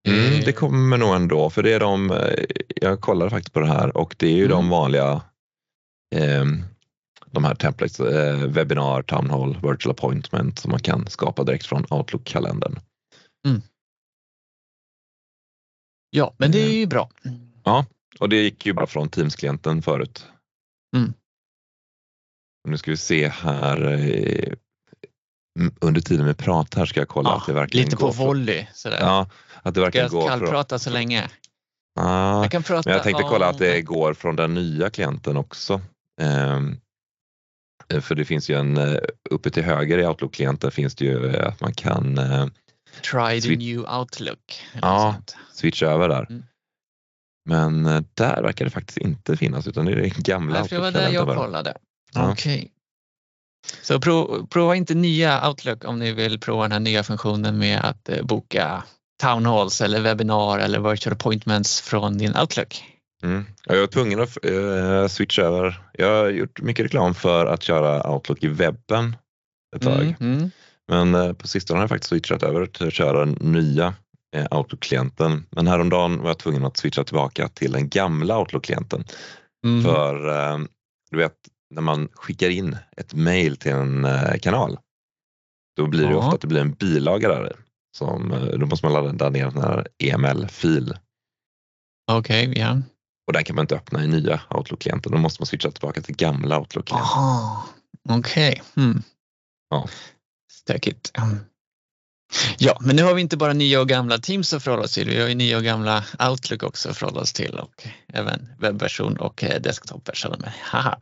Mm, 0.08 0.34
Eh, 0.40 0.46
det 0.46 0.54
kommer 0.54 0.98
nog 0.98 1.16
ändå, 1.16 1.50
för 1.50 1.64
det 1.64 1.74
är 1.74 1.80
de, 1.80 2.12
eh, 2.12 2.46
jag 2.76 3.02
kollade 3.02 3.30
faktiskt 3.32 3.54
på 3.54 3.60
det 3.60 3.68
här 3.68 3.98
och 3.98 4.16
det 4.20 4.28
är 4.28 4.32
ju 4.36 4.46
Mm. 4.46 4.50
de 4.58 4.70
vanliga 4.70 5.22
ehm, 6.16 6.64
de 7.32 7.44
här 7.44 7.56
templates, 7.56 8.00
eh, 8.00 8.38
webbinar, 8.48 9.02
town 9.02 9.30
hall, 9.30 9.54
virtual 9.64 9.92
appointment 9.92 10.60
som 10.60 10.72
man 10.72 10.80
kan 10.80 11.08
skapa 11.08 11.44
direkt 11.44 11.66
från 11.66 11.86
Outlook-kalendern. 11.90 12.80
Ja, 16.10 16.34
men 16.38 16.52
det 16.52 16.60
är 16.60 16.72
ju 16.80 16.86
bra. 16.86 17.10
Och 18.20 18.30
det 18.30 18.36
gick 18.36 18.66
ju 18.66 18.74
bara 18.74 18.88
från 18.88 19.10
Teams-klienten 19.10 19.82
förut. 19.82 20.26
Mm. 20.96 21.14
Nu 22.68 22.78
ska 22.78 22.92
vi 22.92 22.98
se 22.98 23.28
här. 23.28 23.84
eh, 23.94 24.54
mm, 25.60 25.74
Under 25.82 26.02
tiden 26.02 26.26
vi 26.26 26.34
pratar 26.34 26.86
ska 26.86 27.00
jag 27.02 27.08
kolla 27.08 27.30
Ja, 27.30 27.38
att 27.38 27.46
det 27.48 27.54
verkligen 27.54 27.86
lite 27.86 27.98
på 27.98 28.06
går 28.06 28.14
volley 28.14 28.68
sådär. 28.74 28.98
Ja, 29.00 29.30
att 29.68 29.74
det 29.76 29.80
Ska 29.80 29.86
verkligen 29.86 30.06
jag 30.06 30.12
går 30.12 30.30
från... 30.30 30.40
kallprata 30.40 30.80
så 30.80 30.90
länge? 30.90 31.30
Ah, 32.00 32.42
Jag 32.42 32.52
kan 32.52 32.64
prata 32.64 32.90
Men 32.90 32.94
jag 32.94 33.04
tänkte 33.04 33.24
kolla 33.24 33.48
att 33.50 33.58
det 33.58 33.82
går 33.82 34.14
från 34.14 34.36
den 34.36 34.54
nya 34.54 34.90
klienten 34.90 35.38
också. 35.38 35.82
Eh, 36.22 36.60
för 38.02 38.16
det 38.16 38.26
finns 38.26 38.50
ju 38.50 38.56
en, 38.60 38.78
eh, 38.78 38.98
uppe 39.30 39.50
till 39.50 39.64
höger 39.64 39.98
i 39.98 40.06
Outlook-klienten 40.08 40.72
finns 40.72 40.96
det 40.96 41.06
ju 41.06 41.26
eh, 41.36 41.48
att 41.48 41.62
man 41.62 41.74
kan 41.74 42.18
eh, 42.18 42.46
Try 43.12 43.42
the 43.42 43.56
new 43.56 43.80
outlook. 43.80 44.62
Ja. 44.82 45.14
sånt. 45.14 45.36
switcha 45.54 45.86
över 45.86 46.10
där. 46.10 46.26
Mm. 46.30 46.44
Men 47.50 47.84
där 48.14 48.42
verkar 48.42 48.66
det 48.66 48.72
faktiskt 48.72 48.98
inte 48.98 49.38
finnas 49.38 49.68
utan 49.68 49.86
det 49.86 49.92
är 49.92 49.96
det 49.96 50.18
gamla 50.18 50.64
det 50.64 50.80
var 50.80 50.92
där 50.92 51.10
jag 51.10 51.28
bara. 51.28 51.38
kollade. 51.38 51.78
Ja. 52.14 52.32
Okej. 52.32 52.72
Så 53.82 54.00
prov, 54.02 54.48
prova 54.48 54.76
inte 54.76 54.94
nya 54.94 55.50
Outlook 55.50 55.84
om 55.86 56.00
ni 56.00 56.12
vill 56.12 56.40
prova 56.40 56.64
den 56.64 56.72
här 56.72 56.80
nya 56.80 57.04
funktionen 57.04 57.58
med 57.58 57.82
att 57.86 58.10
boka 58.24 58.84
town 59.22 59.46
halls 59.46 59.82
eller 59.82 60.02
webbinar 60.02 60.60
eller 60.60 60.80
virtual 60.80 61.14
appointments 61.14 61.82
från 61.82 62.18
din 62.18 62.38
Outlook. 62.38 62.84
Mm. 63.24 63.46
Ja, 63.66 63.74
Jag 63.74 63.80
var 63.82 63.88
tvungen 63.88 64.20
att 64.22 64.46
eh, 64.46 65.08
switcha 65.08 65.42
över. 65.42 65.82
Jag 65.94 66.08
har 66.24 66.30
gjort 66.30 66.62
mycket 66.62 66.86
reklam 66.86 67.16
för 67.16 67.46
att 67.46 67.64
köra 67.64 68.12
Outlook 68.12 68.44
i 68.44 68.48
webben 68.48 69.16
ett 69.76 69.82
tag. 69.82 70.16
Mm, 70.20 70.38
mm. 70.38 70.52
Men 70.88 71.16
eh, 71.16 71.34
på 71.34 71.48
sistone 71.48 71.78
har 71.78 71.84
jag 71.84 71.90
faktiskt 71.90 72.10
switchat 72.10 72.44
över 72.44 72.66
till 72.66 72.88
att 72.88 72.94
köra 72.94 73.20
den 73.26 73.38
nya 73.42 73.94
eh, 74.36 74.58
Outlook-klienten. 74.58 75.46
Men 75.50 75.68
häromdagen 75.68 76.20
var 76.22 76.30
jag 76.30 76.38
tvungen 76.38 76.66
att 76.66 76.78
switcha 76.78 77.04
tillbaka 77.04 77.48
till 77.48 77.72
den 77.72 77.90
gamla 77.90 78.40
Outlook-klienten. 78.40 79.04
Mm. 79.66 79.84
För 79.84 80.18
du 81.12 81.18
vet, 81.18 81.34
när 81.74 81.82
man 81.82 82.10
skickar 82.14 82.50
in 82.50 82.78
ett 82.98 83.14
mail 83.14 83.58
till 83.58 83.72
en 83.72 84.08
kanal, 84.42 84.78
då 85.78 85.88
blir 85.88 86.04
det 86.06 86.12
Ja. 86.12 86.18
ofta 86.18 86.36
att 86.36 86.42
det 86.42 86.48
blir 86.48 86.62
en 86.62 86.72
bilaga 86.72 87.28
där. 87.30 87.56
Som, 87.98 88.32
eh, 88.32 88.40
då 88.40 88.66
måste 88.66 88.86
man 88.86 88.94
ladda 88.94 89.30
ner 89.30 89.46
en 89.46 89.62
här 89.62 89.88
EML-fil 89.98 90.98
Okej, 92.12 92.54
ja. 92.58 92.82
och 93.28 93.34
den 93.34 93.44
kan 93.44 93.56
man 93.56 93.64
inte 93.64 93.76
öppna 93.76 94.04
i 94.04 94.08
nya 94.08 94.42
Outlook-klienten. 94.50 95.12
Då 95.12 95.18
måste 95.18 95.42
man 95.42 95.46
switcha 95.48 95.72
tillbaka 95.72 96.02
till 96.02 96.16
gamla 96.16 96.60
Outlook-klienten. 96.60 97.18
Okej. 98.10 98.62
Mm. 98.78 99.04
Ja. 99.70 99.88
Stökigt. 100.52 101.12
Mm. 101.18 101.40
Ja, 102.58 102.78
men 102.82 102.96
nu 102.96 103.04
har 103.04 103.14
vi 103.14 103.22
inte 103.22 103.38
bara 103.38 103.54
nya 103.54 103.82
och 103.82 103.90
gamla 103.90 104.18
Teams 104.18 104.54
att 104.54 104.64
förhålla 104.64 104.84
oss 104.84 104.94
till. 104.94 105.10
Vi 105.10 105.22
har 105.22 105.28
ju 105.28 105.36
nya 105.36 105.58
och 105.58 105.64
gamla 105.64 106.04
Outlook 106.30 106.64
också 106.64 106.90
att 106.90 106.98
förhålla 106.98 107.22
oss 107.22 107.34
till 107.34 107.60
och 107.60 107.88
även 108.08 108.50
webbversion 108.60 109.18
och 109.18 109.44
eh, 109.44 109.62
desktopversion. 109.62 110.44
Haha. 110.62 110.98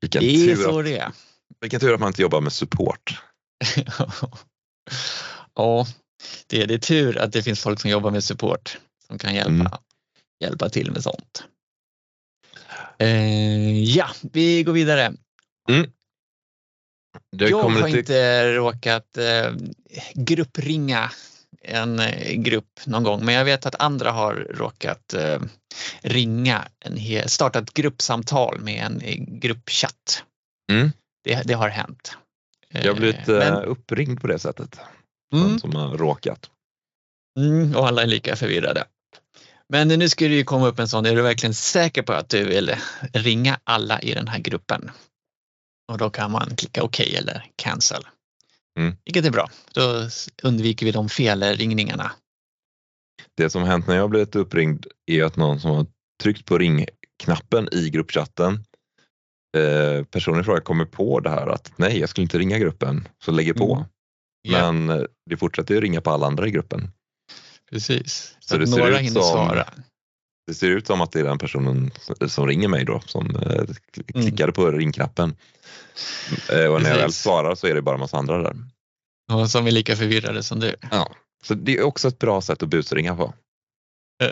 Vilken, 0.00 0.22
Det 0.22 0.50
är 0.50 0.56
så 0.56 0.78
att, 0.78 0.84
det 0.84 0.98
är. 0.98 1.12
vilken 1.60 1.80
tur 1.80 1.94
att 1.94 2.00
man 2.00 2.06
inte 2.08 2.22
jobbar 2.22 2.40
med 2.40 2.52
support. 2.52 3.22
ja, 5.54 5.86
det 6.46 6.62
är, 6.62 6.66
det 6.66 6.74
är 6.74 6.78
tur 6.78 7.18
att 7.18 7.32
det 7.32 7.42
finns 7.42 7.60
folk 7.60 7.80
som 7.80 7.90
jobbar 7.90 8.10
med 8.10 8.24
support 8.24 8.78
som 9.06 9.18
kan 9.18 9.34
hjälpa, 9.34 9.50
Mm. 9.50 9.72
hjälpa 10.44 10.68
till 10.68 10.90
med 10.92 11.02
sånt. 11.02 11.44
Eh, 12.98 13.82
ja, 13.82 14.10
vi 14.32 14.62
går 14.62 14.72
vidare. 14.72 15.12
Det 17.36 17.48
jag 17.48 17.62
har 17.62 17.86
lite, 17.86 17.98
inte 17.98 18.52
råkat 18.54 19.16
eh, 19.16 19.52
gruppringa 20.14 21.10
en 21.62 21.98
eh, 21.98 22.32
grupp 22.32 22.80
någon 22.86 23.04
gång, 23.04 23.24
men 23.24 23.34
jag 23.34 23.44
vet 23.44 23.66
att 23.66 23.74
andra 23.80 24.10
har 24.10 24.34
råkat 24.34 25.14
eh, 25.14 25.40
ringa, 26.02 26.68
en 26.80 27.28
starta 27.28 27.58
ett 27.58 27.74
gruppsamtal 27.74 28.60
med 28.60 28.86
en 28.86 29.00
eh, 29.00 29.14
gruppchatt. 29.18 30.24
Mm. 30.72 30.90
Det, 31.24 31.42
det 31.44 31.54
har 31.54 31.68
hänt. 31.68 32.16
jag 32.68 32.92
har 32.92 33.00
blivit 33.00 33.28
eh, 33.28 33.38
men- 33.38 33.64
uppringd 33.64 34.20
på 34.20 34.26
det 34.26 34.38
sättet. 34.38 34.80
Mm. 35.34 35.58
Som 35.58 35.74
har 35.74 35.96
råkat. 35.96 36.50
Mm, 37.38 37.76
och 37.76 37.88
alla 37.88 38.02
är 38.02 38.06
lika 38.06 38.36
förvirrade. 38.36 38.84
Men 39.68 39.88
nu 39.88 40.08
ska 40.08 40.24
det 40.28 40.34
ju 40.34 40.44
komma 40.44 40.66
upp 40.66 40.78
en 40.78 40.88
sån, 40.88 41.06
är 41.06 41.14
du 41.14 41.22
verkligen 41.22 41.54
säker 41.54 42.02
på 42.02 42.12
att 42.12 42.28
du 42.28 42.44
vill 42.44 42.74
ringa 43.12 43.60
alla 43.64 44.00
i 44.00 44.14
den 44.14 44.28
här 44.28 44.38
gruppen? 44.38 44.90
Och 45.92 45.98
då 45.98 46.10
kan 46.10 46.30
man 46.30 46.56
klicka 46.56 46.82
OK 46.82 47.00
eller 47.00 47.46
cancel. 47.56 48.02
Mm. 48.78 48.96
Vilket 49.04 49.24
är 49.24 49.30
bra, 49.30 49.50
då 49.72 50.08
undviker 50.42 50.86
vi 50.86 50.92
de 50.92 51.08
felringningarna. 51.08 52.12
Det 53.36 53.50
som 53.50 53.62
hänt 53.62 53.86
när 53.86 53.96
jag 53.96 54.10
blivit 54.10 54.36
uppringd 54.36 54.86
är 55.06 55.24
att 55.24 55.36
någon 55.36 55.60
som 55.60 55.70
har 55.70 55.86
tryckt 56.22 56.44
på 56.44 56.58
ringknappen 56.58 57.68
i 57.72 57.90
gruppchatten 57.90 58.64
eh, 59.56 60.04
personen 60.04 60.40
i 60.40 60.44
fråga 60.44 60.60
kommer 60.60 60.84
på 60.84 61.20
det 61.20 61.30
här 61.30 61.46
att 61.46 61.72
nej, 61.76 61.98
jag 61.98 62.08
skulle 62.08 62.22
inte 62.22 62.38
ringa 62.38 62.58
gruppen, 62.58 63.08
så 63.24 63.32
lägger 63.32 63.54
på. 63.54 63.74
Mm. 63.74 63.86
Ja, 64.42 64.72
Men 64.72 65.06
det 65.30 65.36
fortsätter 65.36 65.74
ju 65.74 65.80
ringa 65.80 66.00
på 66.00 66.10
alla 66.10 66.26
andra 66.26 66.46
i 66.46 66.50
gruppen. 66.50 66.90
precis. 67.70 68.36
så 68.40 68.48
Så 68.48 68.56
det 68.56 68.62
att 68.64 68.70
ser 68.70 68.78
några 68.78 69.00
ut 69.00 69.12
som- 69.12 69.22
svara. 69.22 69.68
Det 70.46 70.54
ser 70.54 70.68
ut 70.70 70.86
som 70.86 71.00
att 71.00 71.12
det 71.12 71.20
är 71.20 71.24
den 71.24 71.38
personen 71.38 71.90
som 72.28 72.46
ringer 72.46 72.68
mig 72.68 72.84
då 72.84 73.00
som 73.06 73.36
eh, 73.36 73.52
Mm. 73.52 73.66
klickade 74.24 74.52
på 74.52 74.70
ringknappen. 74.70 75.36
Eh, 76.52 76.64
Och 76.64 76.82
när 76.82 76.90
jag 76.90 76.96
väl 76.98 77.12
svarar 77.12 77.54
så 77.54 77.66
är 77.66 77.74
det 77.74 77.82
bara 77.82 77.94
en 77.94 78.00
massa 78.00 78.16
andra 78.18 78.42
där. 78.42 78.56
Och 79.32 79.50
som 79.50 79.66
är 79.66 79.70
lika 79.70 79.96
förvirrade 79.96 80.42
som 80.42 80.60
du. 80.60 80.76
Ja. 80.90 81.14
Så 81.42 81.54
det 81.54 81.76
är 81.78 81.82
också 81.82 82.08
ett 82.08 82.18
bra 82.18 82.40
sätt 82.40 82.62
att 82.62 82.68
busringa 82.68 83.16
på. 83.16 83.34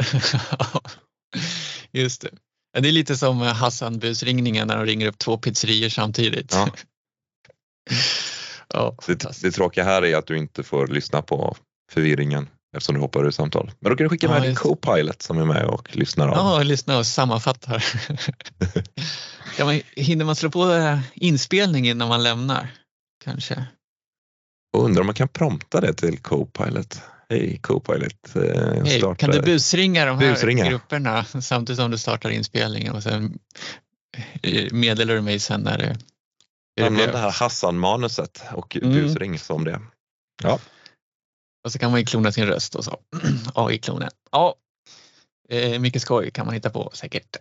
Just 1.92 2.20
det. 2.22 2.30
Ja, 2.72 2.80
Det 2.80 2.88
är 2.88 2.92
lite 2.92 3.16
som 3.16 3.40
Hassan-busringningen 3.40 4.66
när 4.66 4.76
de 4.76 4.86
ringer 4.86 5.06
upp 5.06 5.18
två 5.18 5.38
pizzerior 5.38 5.88
samtidigt. 5.88 6.52
Ja. 6.54 6.70
ja, 8.74 8.96
Det, 9.06 9.42
det 9.42 9.50
tråkiga 9.50 9.84
här 9.84 10.04
är 10.04 10.16
att 10.16 10.26
du 10.26 10.38
inte 10.38 10.62
får 10.62 10.86
lyssna 10.86 11.22
på 11.22 11.56
förvirringen 11.92 12.48
eftersom 12.76 12.94
du 12.94 13.00
hoppar 13.00 13.26
ur 13.26 13.30
samtal. 13.30 13.70
Men 13.80 13.90
då 13.90 13.96
kan 13.96 14.04
du 14.04 14.08
skicka 14.08 14.26
Ja, 14.26 14.32
med 14.32 14.42
din 14.42 14.54
co-pilot 14.56 15.22
som 15.22 15.38
är 15.38 15.44
med 15.44 15.64
och 15.64 15.96
lyssnar 15.96 16.28
av. 16.28 16.36
Ja, 16.36 16.62
lyssna 16.62 16.98
och 16.98 17.06
sammanfattar. 17.06 17.84
kan 19.56 19.66
man, 19.66 19.80
hinner 19.96 20.24
man 20.24 20.36
slå 20.36 20.50
på 20.50 20.98
inspelning 21.14 21.88
innan 21.88 22.08
man 22.08 22.22
lämnar? 22.22 22.68
Kanske. 23.24 23.64
Och 24.76 24.84
undrar 24.84 25.00
om 25.00 25.06
man 25.06 25.14
kan 25.14 25.28
prompta 25.28 25.80
det 25.80 25.92
till 25.94 26.18
co-pilot. 26.18 27.00
Hej 27.30 27.58
co-pilot, 27.62 28.36
eh, 28.36 28.84
starta- 28.84 29.14
kan 29.14 29.30
du 29.30 29.40
busringa 29.42 30.04
de 30.04 30.18
här 30.18 30.30
Busringa. 30.32 30.68
grupperna 30.68 31.24
samtidigt 31.24 31.80
som 31.80 31.90
du 31.90 31.98
startar 31.98 32.30
inspelningen 32.30 32.94
och 32.94 33.02
sen 33.02 33.38
meddelar 34.70 35.14
du 35.14 35.20
mig 35.20 35.38
sen 35.40 35.60
när 35.60 35.78
det, 35.78 35.96
hur 36.82 36.90
det 36.90 36.96
blev. 36.96 37.12
det 37.12 37.18
här 37.18 37.30
Hassan-manuset 37.30 38.42
och 38.54 38.76
Mm. 38.76 38.90
busring 38.92 39.38
som 39.38 39.64
det. 39.64 39.80
Ja, 40.42 40.58
Och 41.64 41.72
så 41.72 41.78
kan 41.78 41.90
man 41.90 42.00
ju 42.00 42.06
klona 42.06 42.32
sin 42.32 42.46
röst 42.46 42.74
och 42.74 42.84
så. 42.84 43.00
AI-klonen. 43.54 44.10
Ja, 44.30 44.54
eh, 45.48 45.80
mycket 45.80 46.02
skoj 46.02 46.30
kan 46.30 46.46
man 46.46 46.54
hitta 46.54 46.70
på 46.70 46.90
säkert. 46.94 47.36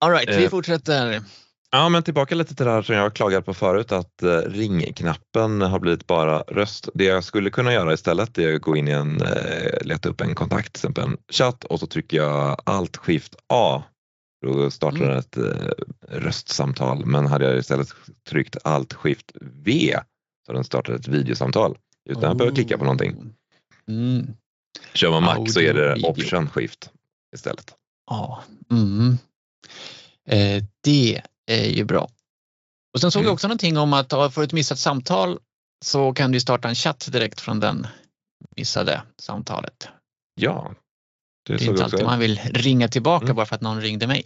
All 0.00 0.10
right, 0.10 0.28
vi 0.28 0.44
Eh. 0.44 0.50
fortsätter. 0.50 1.22
Ja, 1.70 1.88
men 1.88 2.02
tillbaka 2.02 2.34
lite 2.34 2.54
till 2.54 2.66
det 2.66 2.72
här 2.72 2.82
som 2.82 2.94
jag 2.94 3.14
klagade 3.14 3.42
på 3.42 3.54
förut 3.54 3.92
att 3.92 4.22
eh, 4.22 4.28
ringknappen 4.38 5.60
har 5.60 5.78
blivit 5.78 6.06
bara 6.06 6.40
röst. 6.42 6.88
Det 6.94 7.04
jag 7.04 7.24
skulle 7.24 7.50
kunna 7.50 7.72
göra 7.72 7.92
istället 7.92 8.38
är 8.38 8.54
att 8.54 8.62
gå 8.62 8.76
in 8.76 8.88
i 8.88 8.90
en, 8.90 9.22
eh, 9.22 9.80
leta 9.82 10.08
upp 10.08 10.20
en 10.20 10.34
kontakt, 10.34 10.72
till 10.72 10.78
exempel 10.80 11.04
en 11.04 11.16
chatt 11.32 11.64
och 11.64 11.80
så 11.80 11.86
trycker 11.86 12.16
jag 12.16 12.62
alt 12.64 12.96
skift 12.96 13.36
A. 13.48 13.82
Då 14.46 14.70
startar 14.70 15.04
Mm. 15.04 15.18
ett 15.18 15.36
eh, 15.36 15.72
röstsamtal, 16.08 17.06
men 17.06 17.26
hade 17.26 17.44
jag 17.44 17.58
istället 17.58 17.88
tryckt 18.28 18.56
alt 18.64 18.92
skift 18.92 19.32
V 19.40 19.96
så 20.46 20.52
den 20.52 20.64
startat 20.64 21.00
ett 21.00 21.08
videosamtal 21.08 21.78
utan 22.10 22.24
att 22.24 22.38
behöva 22.38 22.54
klicka 22.54 22.78
på 22.78 22.84
någonting. 22.84 23.34
Mm. 23.88 24.26
Kör 24.94 25.10
man 25.10 25.22
Mac 25.22 25.52
så 25.52 25.60
är 25.60 25.74
det 25.74 25.94
video. 25.94 26.10
option 26.10 26.50
skift 26.50 26.90
istället. 27.34 27.74
Ja, 28.10 28.42
mm. 28.70 29.18
eh, 30.28 30.64
det 30.84 31.22
är 31.50 31.64
ju 31.68 31.84
bra. 31.84 32.08
Och 32.94 33.00
sen 33.00 33.10
såg 33.10 33.20
jag 33.20 33.24
Mm. 33.26 33.34
också 33.34 33.48
någonting 33.48 33.78
om 33.78 33.92
att 33.92 34.10
får 34.10 34.36
du 34.36 34.44
ett 34.44 34.52
missat 34.52 34.78
samtal 34.78 35.38
så 35.84 36.12
kan 36.12 36.32
du 36.32 36.40
starta 36.40 36.68
en 36.68 36.74
chatt 36.74 37.08
direkt 37.12 37.40
från 37.40 37.60
den 37.60 37.86
missade 38.56 39.02
samtalet. 39.18 39.88
Ja, 40.34 40.74
det, 41.48 41.56
Det 41.58 41.64
är 41.64 41.68
inte 41.70 41.84
alltid 41.84 42.04
man 42.04 42.18
vill 42.18 42.38
ringa 42.38 42.88
tillbaka 42.88 43.24
Mm. 43.24 43.36
bara 43.36 43.46
för 43.46 43.54
att 43.54 43.60
någon 43.62 43.80
ringde 43.80 44.06
mig. 44.06 44.24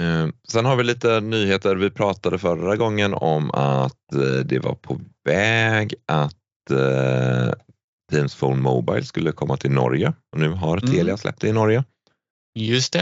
Eh, 0.00 0.28
Sen 0.48 0.64
har 0.64 0.76
vi 0.76 0.84
lite 0.84 1.20
nyheter. 1.20 1.76
Vi 1.76 1.90
pratade 1.90 2.38
förra 2.38 2.76
gången 2.76 3.14
om 3.14 3.50
att 3.50 4.12
eh, 4.14 4.44
det 4.44 4.58
var 4.58 4.74
på 4.74 5.00
väg 5.24 5.94
att 6.06 6.70
eh, 6.70 7.52
Teams 8.12 8.34
Phone 8.36 8.62
Mobile 8.62 9.04
skulle 9.04 9.32
komma 9.32 9.56
till 9.56 9.70
Norge 9.70 10.12
och 10.32 10.38
nu 10.38 10.48
har 10.48 10.76
Mm. 10.78 10.90
Telia 10.90 11.16
släppt 11.16 11.40
det 11.40 11.48
i 11.48 11.52
Norge. 11.52 11.84
Just 12.54 12.92
det. 12.92 12.98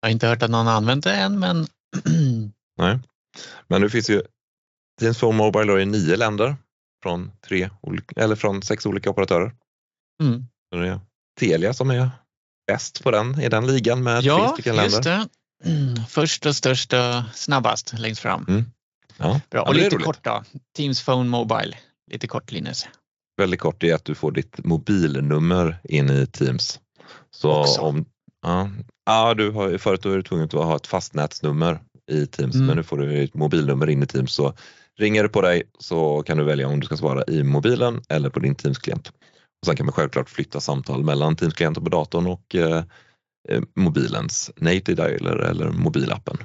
Jag 0.00 0.08
har 0.08 0.10
inte 0.12 0.26
hört 0.26 0.42
att 0.42 0.50
någon 0.50 0.68
använt 0.68 1.04
det 1.04 1.14
än 1.14 1.38
men 1.38 1.66
Nej. 2.78 2.98
Men 3.68 3.80
nu 3.80 3.90
finns 3.90 4.10
ju 4.10 4.22
Teams 5.00 5.18
Phone 5.20 5.38
Mobile 5.38 5.82
i 5.82 5.86
nio 5.86 6.16
länder 6.16 6.56
från, 7.02 7.32
tre, 7.48 7.70
olika- 7.80 8.20
eller 8.20 8.36
från 8.36 8.62
sex 8.62 8.86
olika 8.86 9.10
operatörer. 9.10 9.52
mm. 10.22 10.46
Så 10.72 10.80
det 10.80 10.88
är 10.88 11.00
Telia 11.40 11.74
som 11.74 11.90
är 11.90 12.10
bäst 12.66 13.02
på 13.02 13.10
den 13.10 13.40
i 13.40 13.48
den 13.48 13.66
ligan 13.66 14.02
med 14.02 14.20
tre 14.20 14.28
ja, 14.28 14.48
stycken 14.52 14.76
länder. 14.76 14.90
just 14.96 15.02
det. 15.04 15.28
Mm. 15.64 15.96
Först 16.08 16.46
och 16.46 16.56
störst 16.56 16.92
och 16.92 17.22
snabbast 17.34 17.92
längst 17.98 18.20
fram. 18.20 18.64
Ja, 19.18 19.24
Bra. 19.24 19.40
ja, 19.50 19.62
Och 19.62 19.70
är 19.74 19.74
lite 19.78 19.96
kort 19.96 20.24
då. 20.24 20.44
Teams 20.76 21.04
Phone 21.04 21.30
Mobile. 21.30 21.76
Lite 22.12 22.26
kort 22.26 22.52
Linus. 22.52 22.86
väldigt 23.36 23.60
kort 23.60 23.82
är 23.82 23.94
att 23.94 24.04
du 24.04 24.14
får 24.14 24.32
ditt 24.32 24.64
mobilnummer 24.64 25.78
in 25.84 26.10
i 26.10 26.26
Teams. 26.26 26.80
Så 27.30 27.60
Också. 27.60 27.80
om, 27.80 28.04
ja, 28.42 28.70
ja, 29.06 29.34
du 29.34 29.50
har, 29.50 29.78
förut 29.78 30.04
var 30.04 30.16
du 30.16 30.22
tvungen 30.22 30.44
att 30.44 30.52
ha 30.52 30.76
ett 30.76 30.86
fastnätsnummer 30.86 31.80
i 32.10 32.26
Teams 32.26 32.54
Mm. 32.54 32.66
men 32.66 32.76
nu 32.76 32.82
får 32.82 32.98
du 32.98 33.22
ett 33.24 33.34
mobilnummer 33.34 33.88
in 33.90 34.02
i 34.02 34.06
Teams. 34.06 34.32
Så 34.32 34.54
ringer 34.98 35.22
det 35.22 35.28
på 35.28 35.40
dig 35.40 35.62
så 35.78 36.22
kan 36.22 36.38
du 36.38 36.44
välja 36.44 36.68
om 36.68 36.80
du 36.80 36.86
ska 36.86 36.96
svara 36.96 37.24
i 37.28 37.42
mobilen 37.42 38.02
eller 38.08 38.30
på 38.30 38.40
din 38.40 38.54
Teams-klient. 38.54 39.08
Och 39.60 39.66
sen 39.66 39.76
kan 39.76 39.86
man 39.86 39.92
självklart 39.92 40.30
flytta 40.30 40.60
samtal 40.60 41.04
mellan 41.04 41.36
Teams-klienten 41.36 41.84
på 41.84 41.90
datorn 41.90 42.26
och 42.26 42.54
eh, 42.54 42.84
eh, 43.48 43.62
mobilens 43.74 44.50
native 44.56 44.94
dialer 44.94 45.36
eller 45.36 45.70
mobilappen. 45.70 46.36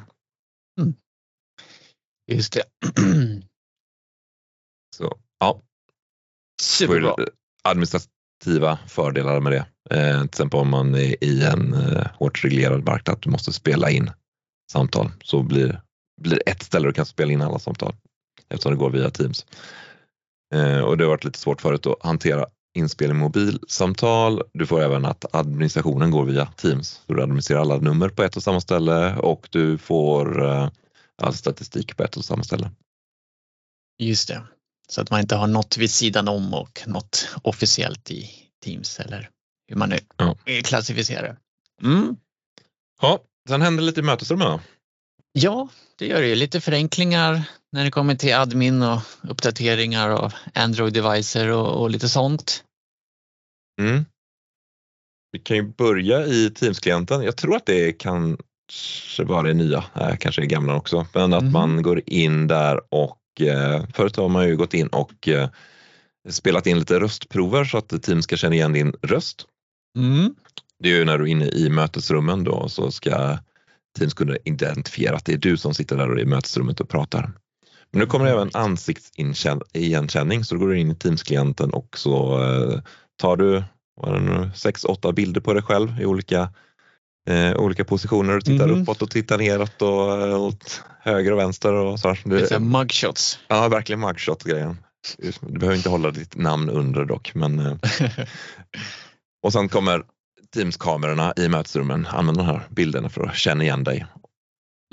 Just 2.32 2.54
det. 2.54 2.64
Så 4.96 5.18
ja, 5.40 5.62
Superbra. 6.62 7.16
administrativa 7.64 8.80
fördelar 8.88 9.40
med 9.40 9.52
det. 9.52 9.66
Eh, 9.90 10.20
till 10.20 10.30
exempel 10.30 10.60
om 10.60 10.70
man 10.70 10.96
är 10.96 11.24
i 11.24 11.44
en 11.44 11.74
eh, 11.74 12.08
hårt 12.14 12.44
reglerad 12.44 12.86
marknad 12.86 13.16
att 13.16 13.22
du 13.22 13.30
måste 13.30 13.54
spela 13.54 13.90
in 13.90 14.12
samtal 14.72 15.12
så 15.24 15.44
blir, 15.44 15.82
blir 16.22 16.50
ett 16.50 16.64
ställe 16.64 16.88
du 16.88 16.94
kan 16.94 17.06
spela 17.06 17.32
in 17.32 17.42
alla 17.42 17.60
samtal 17.60 17.96
eftersom 18.52 18.72
det 18.72 18.78
går 18.78 18.90
via 18.90 19.10
Teams. 19.10 19.46
Eh, 20.54 20.80
och 20.80 20.98
det 20.98 21.04
har 21.04 21.10
varit 21.10 21.24
lite 21.24 21.40
svårt 21.40 21.62
förut 21.62 21.86
att 21.86 22.04
hantera 22.04 22.46
inspelning 22.78 23.18
mobilsamtal. 23.18 24.42
Du 24.54 24.66
får 24.66 24.82
även 24.82 25.06
att 25.06 25.36
administrationen 25.36 26.12
går 26.12 26.26
via 26.26 26.46
Teams. 26.46 27.02
Så 27.08 27.14
du 27.14 27.22
administrerar 27.24 27.62
alla 27.62 27.78
nummer 27.78 28.10
på 28.10 28.24
ett 28.24 28.36
och 28.36 28.44
samma 28.44 28.62
ställe 28.62 29.16
och 29.16 29.48
du 29.52 29.78
får 29.78 30.46
eh, 30.46 30.70
all 31.22 31.34
statistik 31.34 31.98
på 31.98 32.04
ett 32.04 32.18
och 32.18 32.26
samma 32.26 32.44
ställe. 32.44 32.72
Just 34.00 34.28
det. 34.28 34.44
Så 34.90 35.02
att 35.02 35.10
man 35.12 35.20
inte 35.20 35.36
har 35.36 35.48
något 35.48 35.78
vid 35.78 35.92
sidan 35.92 36.28
om 36.28 36.54
och 36.54 36.82
något 36.88 37.30
officiellt 37.44 38.12
i 38.12 38.30
Teams 38.64 39.00
eller 39.00 39.30
hur 39.68 39.76
man 39.76 39.90
nu 39.90 40.00
Ja. 40.18 40.36
klassificerar 40.64 41.24
det. 41.24 41.38
Mm. 41.88 42.16
Ja, 43.02 43.20
sen 43.48 43.62
händer 43.62 43.84
lite 43.84 44.00
i 44.00 44.04
mötesrummen. 44.04 44.60
Ja, 45.32 45.68
det 45.96 46.08
gör 46.08 46.22
det 46.22 46.28
ju. 46.28 46.36
Lite 46.36 46.62
förenklingar 46.62 47.44
när 47.72 47.84
det 47.84 47.92
kommer 47.92 48.16
till 48.16 48.34
admin 48.36 48.82
och 48.82 49.02
uppdateringar 49.22 50.10
av 50.10 50.34
Android-devicer 50.54 51.48
och, 51.48 51.82
och 51.82 51.90
lite 51.90 52.10
sånt. 52.10 52.64
Mm. 53.82 54.06
Vi 55.32 55.40
kan 55.40 55.58
ju 55.58 55.64
börja 55.64 56.26
i 56.26 56.50
Teams-klienten. 56.50 57.24
Jag 57.24 57.38
tror 57.38 57.56
att 57.56 57.66
det 57.66 57.92
kanske 57.92 59.24
var 59.24 59.44
det 59.44 59.54
nya, 59.54 59.84
äh, 59.96 60.16
kanske 60.20 60.42
det 60.42 60.48
gamla 60.48 60.76
också, 60.76 61.08
men 61.14 61.34
att 61.34 61.44
Mhm. 61.44 61.52
man 61.52 61.82
går 61.82 62.02
in 62.06 62.48
där 62.48 62.82
och 62.90 63.42
eh, 63.42 63.86
förut 63.94 64.16
har 64.16 64.30
man 64.30 64.48
ju 64.48 64.56
gått 64.58 64.74
in 64.74 64.88
och 64.88 65.28
eh, 65.28 65.50
spelat 66.30 66.68
in 66.68 66.80
lite 66.80 67.00
röstprover 67.00 67.66
så 67.66 67.78
att 67.78 68.04
Teams 68.04 68.24
ska 68.24 68.38
känna 68.38 68.56
igen 68.56 68.74
din 68.74 68.94
röst. 69.02 69.46
Mm. 69.98 70.36
Det 70.80 70.90
är 70.90 70.98
ju 70.98 71.06
när 71.06 71.18
du 71.18 71.24
är 71.24 71.28
inne 71.28 71.46
i 71.46 71.70
mötesrummen 71.70 72.44
då 72.44 72.70
så 72.70 72.92
ska 72.92 73.38
Teams 74.00 74.14
kunna 74.14 74.38
identifiera 74.46 75.16
att 75.16 75.26
det 75.26 75.34
är 75.34 75.38
du 75.38 75.58
som 75.58 75.74
sitter 75.74 75.98
där 75.98 76.20
i 76.20 76.26
mötesrummet 76.26 76.80
och 76.80 76.90
pratar. 76.90 77.32
Men 77.92 78.00
nu 78.00 78.06
kommer 78.06 78.26
det 78.26 78.32
även 78.32 78.50
ansiktsigenkänning 78.54 80.44
så 80.44 80.56
då 80.56 80.60
går 80.62 80.68
du 80.68 80.80
in 80.80 80.92
i 80.92 80.96
Teams-klienten 80.96 81.70
och 81.74 81.98
så 81.98 82.44
eh, 82.44 82.82
tar 83.22 83.38
du 83.38 83.64
är 84.08 84.20
nu, 84.20 84.52
sex, 84.56 84.84
åtta 84.84 85.12
bilder 85.12 85.42
på 85.42 85.54
dig 85.54 85.64
själv 85.64 86.02
i 86.02 86.06
olika 86.06 86.50
eh, 87.30 87.54
olika 87.56 87.86
positioner 87.86 88.38
och 88.38 88.46
tittar 88.46 88.68
Mhm. 88.68 88.82
uppåt 88.82 89.02
och 89.02 89.10
tittar 89.12 89.38
neråt 89.38 89.82
och 89.82 90.22
eh, 90.28 90.42
åt 90.42 90.84
höger 91.00 91.32
och 91.32 91.40
vänster 91.40 91.74
och 91.74 92.00
så. 92.00 92.16
Det, 92.26 92.60
mugshots. 92.60 93.40
ja, 93.48 93.68
verkligen 93.68 94.00
mugshot-grejen. 94.00 94.78
Du 95.42 95.60
behöver 95.60 95.78
inte 95.78 95.90
hålla 95.90 96.12
ditt 96.12 96.36
namn 96.36 96.70
under 96.70 97.06
dock. 97.06 97.32
Men, 97.36 97.60
eh, 97.60 97.78
och 99.44 99.54
sen 99.54 99.70
kommer 99.70 100.04
Teams-kamerorna 100.56 101.34
i 101.38 101.50
mötesrummen 101.50 102.06
använda 102.12 102.42
de 102.42 102.48
här 102.48 102.68
bilderna 102.70 103.10
för 103.10 103.24
att 103.24 103.36
känna 103.36 103.64
igen 103.64 103.84
dig. 103.84 104.06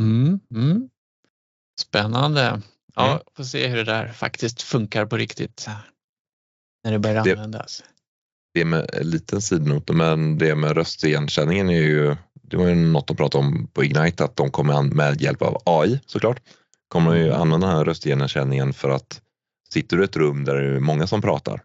Mm, 0.00 0.40
mm. 0.54 0.88
Spännande. 1.80 2.62
Ja, 2.98 3.10
Mm. 3.10 3.22
får 3.36 3.44
se 3.44 3.66
hur 3.68 3.76
det 3.76 3.84
där 3.84 4.08
faktiskt 4.12 4.62
funkar 4.62 5.06
på 5.06 5.16
riktigt. 5.16 5.66
När 6.84 6.92
det 6.92 6.98
börjar 6.98 7.24
Det- 7.24 7.32
användas. 7.32 7.82
Det 8.54 8.64
med 8.64 8.90
en 8.94 9.10
liten 9.10 9.42
sidnot, 9.42 9.90
men 9.90 10.38
det 10.38 10.54
med 10.54 10.70
röstigenkänningen 10.76 11.70
är 11.70 11.80
ju, 11.80 12.16
det 12.42 12.56
var 12.56 12.68
ju 12.68 12.74
något 12.74 13.06
de 13.06 13.16
pratade 13.16 13.44
om 13.44 13.66
på 13.66 13.84
Ignite, 13.84 14.24
att 14.24 14.36
de 14.36 14.50
kommer 14.50 14.82
med 14.82 15.20
hjälp 15.20 15.42
av 15.42 15.62
AI 15.66 16.00
såklart, 16.06 16.40
kommer 16.88 17.14
ju 17.14 17.26
Mm. 17.26 17.40
använda 17.40 17.66
den 17.66 17.76
här 17.76 17.84
röstigenkänningen 17.84 18.72
för 18.72 18.90
att 18.90 19.22
sitter 19.70 19.96
du 19.96 20.02
i 20.02 20.04
ett 20.04 20.16
rum 20.16 20.44
där 20.44 20.54
det 20.54 20.76
är 20.76 20.80
många 20.80 21.06
som 21.06 21.20
pratar 21.22 21.62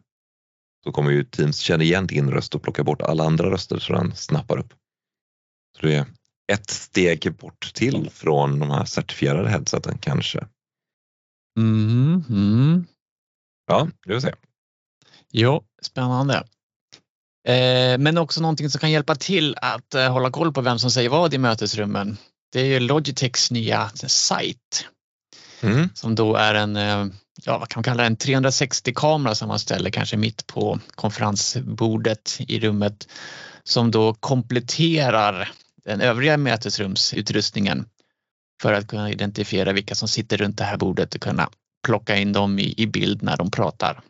så 0.83 0.91
kommer 0.91 1.11
ju 1.11 1.23
Teams 1.23 1.57
känna 1.59 1.83
igen 1.83 2.07
din 2.07 2.31
röst 2.31 2.55
och 2.55 2.63
plocka 2.63 2.83
bort 2.83 3.01
alla 3.01 3.23
andra 3.23 3.51
röster 3.51 3.79
så 3.79 3.93
den 3.93 4.15
snappar 4.15 4.57
upp. 4.57 4.73
Så 5.79 5.85
det 5.85 5.95
är 5.95 6.05
ett 6.53 6.69
steg 6.69 7.35
bort 7.39 7.71
till 7.73 8.09
från 8.09 8.59
de 8.59 8.71
här 8.71 8.85
certifierade 8.85 9.49
headseten 9.49 9.97
kanske. 9.97 10.47
Mm, 11.57 12.23
mm. 12.29 12.85
Ja, 13.67 13.87
vill 14.05 14.21
säga. 14.21 14.35
Jo, 15.31 15.63
spännande. 15.81 16.35
Eh, 17.47 17.97
men 17.97 18.17
också 18.17 18.41
någonting 18.41 18.69
som 18.69 18.79
kan 18.79 18.91
hjälpa 18.91 19.15
till 19.15 19.55
att 19.61 19.93
eh, 19.93 20.11
hålla 20.11 20.31
koll 20.31 20.53
på 20.53 20.61
vem 20.61 20.79
som 20.79 20.91
säger 20.91 21.09
vad 21.09 21.33
i 21.33 21.37
mötesrummen. 21.37 22.17
Det 22.51 22.61
är 22.61 22.65
ju 22.65 22.79
Logitechs 22.79 23.51
nya 23.51 23.89
sajt 23.89 24.87
Mm. 25.63 25.89
som 25.93 26.15
då 26.15 26.35
är 26.35 26.55
en, 26.55 26.75
eh, 26.75 27.05
ja 27.43 27.57
vad 27.57 27.69
kan 27.69 27.79
man 27.79 27.83
kalla 27.83 28.03
det, 28.03 28.07
en 28.07 28.17
360-kamera 28.17 29.35
som 29.35 29.47
man 29.47 29.59
ställer 29.59 29.89
kanske 29.89 30.17
mitt 30.17 30.47
på 30.47 30.79
konferensbordet 30.95 32.37
i 32.39 32.59
rummet 32.59 33.07
som 33.63 33.91
då 33.91 34.13
kompletterar 34.13 35.51
den 35.85 36.01
övriga 36.01 36.37
mötesrumsutrustningen 36.37 37.85
för 38.63 38.73
att 38.73 38.87
kunna 38.87 39.11
identifiera 39.11 39.73
vilka 39.73 39.95
som 39.95 40.07
sitter 40.07 40.37
runt 40.37 40.57
det 40.57 40.63
här 40.63 40.77
bordet 40.77 41.15
och 41.15 41.21
kunna 41.21 41.49
plocka 41.87 42.17
in 42.17 42.33
dem 42.33 42.59
i, 42.59 42.73
i 42.77 42.87
bild 42.87 43.23
när 43.23 43.37
de 43.37 43.51
pratar. 43.51 44.01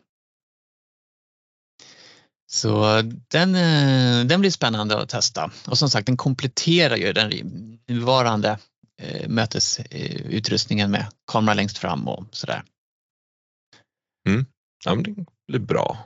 Så 2.52 3.02
den, 3.30 3.54
eh, 3.54 4.26
den 4.26 4.40
blir 4.40 4.50
spännande 4.50 5.02
att 5.02 5.08
testa 5.08 5.50
och 5.66 5.78
som 5.78 5.90
sagt 5.90 6.06
den 6.06 6.16
kompletterar 6.16 6.96
ju 6.96 7.12
den 7.12 7.30
nuvarande 7.86 8.58
eh, 9.02 9.28
mötesutrustningen 9.28 10.90
med 10.90 11.06
kamera 11.32 11.54
längst 11.54 11.78
fram 11.78 12.08
och 12.08 12.24
sådär. 12.30 12.62
Ja, 14.84 14.94
men 14.94 15.02
det 15.02 15.26
blir 15.48 15.60
bra. 15.60 15.98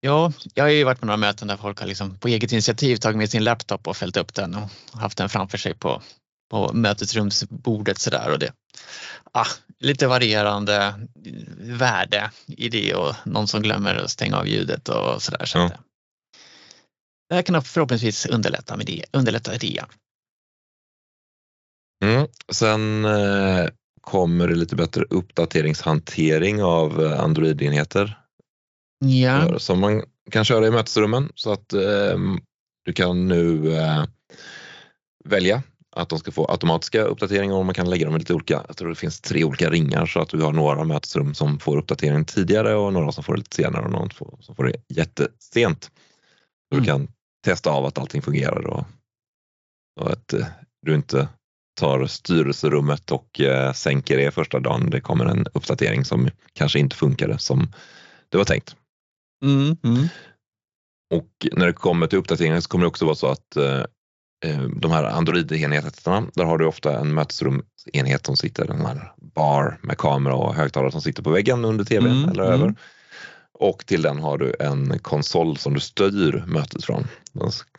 Ja, 0.00 0.32
jag 0.54 0.64
har 0.64 0.70
ju 0.70 0.84
varit 0.84 1.00
på 1.00 1.06
några 1.06 1.16
möten 1.16 1.48
där 1.48 1.56
folk 1.56 1.80
har 1.80 1.86
liksom 1.86 2.18
på 2.18 2.28
eget 2.28 2.52
initiativ 2.52 2.96
tagit 2.96 3.18
med 3.18 3.30
sin 3.30 3.44
laptop 3.44 3.88
och 3.88 3.96
fällt 3.96 4.16
upp 4.16 4.34
den 4.34 4.54
och 4.54 4.68
haft 4.92 5.18
den 5.18 5.28
framför 5.28 5.58
sig 5.58 5.74
på, 5.74 6.02
på 6.50 6.72
mötesrumsbordet 6.72 7.98
sådär 7.98 8.32
och 8.32 8.38
det 8.38 8.52
ah, 9.32 9.46
lite 9.78 10.06
varierande 10.06 10.94
värde 11.58 12.30
i 12.46 12.68
det 12.68 12.94
och 12.94 13.14
någon 13.24 13.48
som 13.48 13.62
glömmer 13.62 13.94
att 13.94 14.10
stänga 14.10 14.36
av 14.36 14.48
ljudet 14.48 14.88
och 14.88 15.22
sådär. 15.22 15.44
Så 15.44 15.58
Ja. 15.58 15.64
att, 15.64 15.80
det 17.28 17.34
här 17.34 17.42
kan 17.42 17.62
förhoppningsvis 17.62 18.26
underlätta 18.26 18.76
med 18.76 18.86
det, 18.86 19.04
underlätta 19.12 19.58
det. 19.58 19.84
Mm. 22.04 22.26
Sen 22.52 23.04
eh, 23.04 23.68
kommer 24.00 24.48
det 24.48 24.54
lite 24.54 24.76
bättre 24.76 25.04
uppdateringshantering 25.10 26.62
av 26.62 27.04
eh, 27.04 27.20
Android-enheter 27.20 28.18
Ja, 29.04 29.58
som 29.58 29.80
man 29.80 30.02
kan 30.30 30.44
köra 30.44 30.66
i 30.66 30.70
mötesrummen 30.70 31.32
så 31.34 31.52
att 31.52 31.72
eh, 31.72 32.18
du 32.84 32.92
kan 32.92 33.28
nu 33.28 33.74
eh, 33.76 34.04
välja 35.24 35.62
att 35.98 36.08
de 36.08 36.18
ska 36.18 36.32
få 36.32 36.50
automatiska 36.50 37.02
uppdateringar 37.02 37.54
och 37.54 37.64
man 37.66 37.74
kan 37.74 37.90
lägga 37.90 38.06
dem 38.06 38.16
i 38.16 38.18
lite 38.18 38.34
olika, 38.34 38.64
jag 38.68 38.76
tror 38.76 38.88
det 38.88 38.94
finns 38.94 39.20
tre 39.20 39.44
olika 39.44 39.70
ringar 39.70 40.06
så 40.06 40.20
att 40.20 40.28
du 40.28 40.42
har 40.42 40.52
några 40.52 40.84
mötesrum 40.84 41.34
som 41.34 41.58
får 41.58 41.76
uppdatering 41.76 42.24
tidigare 42.24 42.74
och 42.74 42.92
några 42.92 43.12
som 43.12 43.24
får 43.24 43.32
det 43.32 43.38
lite 43.38 43.56
senare 43.56 43.84
och 43.98 44.12
får- 44.12 44.38
som 44.40 44.54
får 44.56 44.64
det 44.64 44.74
jättesent. 44.88 45.90
Du 46.70 46.76
Mm. 46.76 46.86
kan 46.86 47.08
testa 47.44 47.70
av 47.70 47.84
att 47.84 47.98
allting 47.98 48.22
fungerar 48.22 48.66
och, 48.66 48.84
och 50.00 50.10
att 50.10 50.32
eh, 50.32 50.46
du 50.86 50.94
inte 50.94 51.28
tar 51.80 52.06
styrelserummet 52.06 53.10
och 53.12 53.40
eh, 53.40 53.72
sänker 53.72 54.16
det 54.16 54.30
första 54.30 54.60
dagen. 54.60 54.90
Det 54.90 55.00
kommer 55.00 55.24
en 55.26 55.46
uppdatering 55.54 56.04
som 56.04 56.30
kanske 56.52 56.78
inte 56.78 56.96
funkade 56.96 57.38
som 57.38 57.72
det 58.28 58.38
var 58.38 58.44
tänkt. 58.44 58.76
mm, 59.44 59.76
mm. 59.84 60.08
Och 61.14 61.46
när 61.52 61.66
det 61.66 61.72
kommer 61.72 62.06
till 62.06 62.18
uppdateringar 62.18 62.60
så 62.60 62.68
kommer 62.68 62.84
det 62.84 62.88
också 62.88 63.04
vara 63.04 63.14
så 63.14 63.26
att 63.26 63.56
eh, 63.56 63.84
de 64.76 64.90
här 64.90 65.04
Android-enheterna, 65.04 66.26
där 66.34 66.44
har 66.44 66.58
du 66.58 66.66
ofta 66.66 66.98
en 67.00 67.14
mötesrumsenhet 67.14 68.26
som 68.26 68.36
sitter, 68.36 68.70
en 68.70 68.86
här 68.86 69.12
bar 69.34 69.78
med 69.82 69.98
kamera 69.98 70.34
och 70.34 70.54
högtalare 70.54 70.92
som 70.92 71.02
sitter 71.02 71.22
på 71.22 71.30
väggen 71.30 71.64
under 71.64 71.84
tvn 71.84 72.10
Mm, 72.16 72.30
eller 72.30 72.44
mm. 72.46 72.60
över. 72.60 72.74
Och 73.52 73.86
till 73.86 74.02
den 74.02 74.18
har 74.18 74.38
du 74.38 74.54
en 74.60 74.98
konsol 74.98 75.56
som 75.56 75.74
du 75.74 75.80
styr 75.80 76.44
mötet 76.46 76.84
från. 76.84 77.06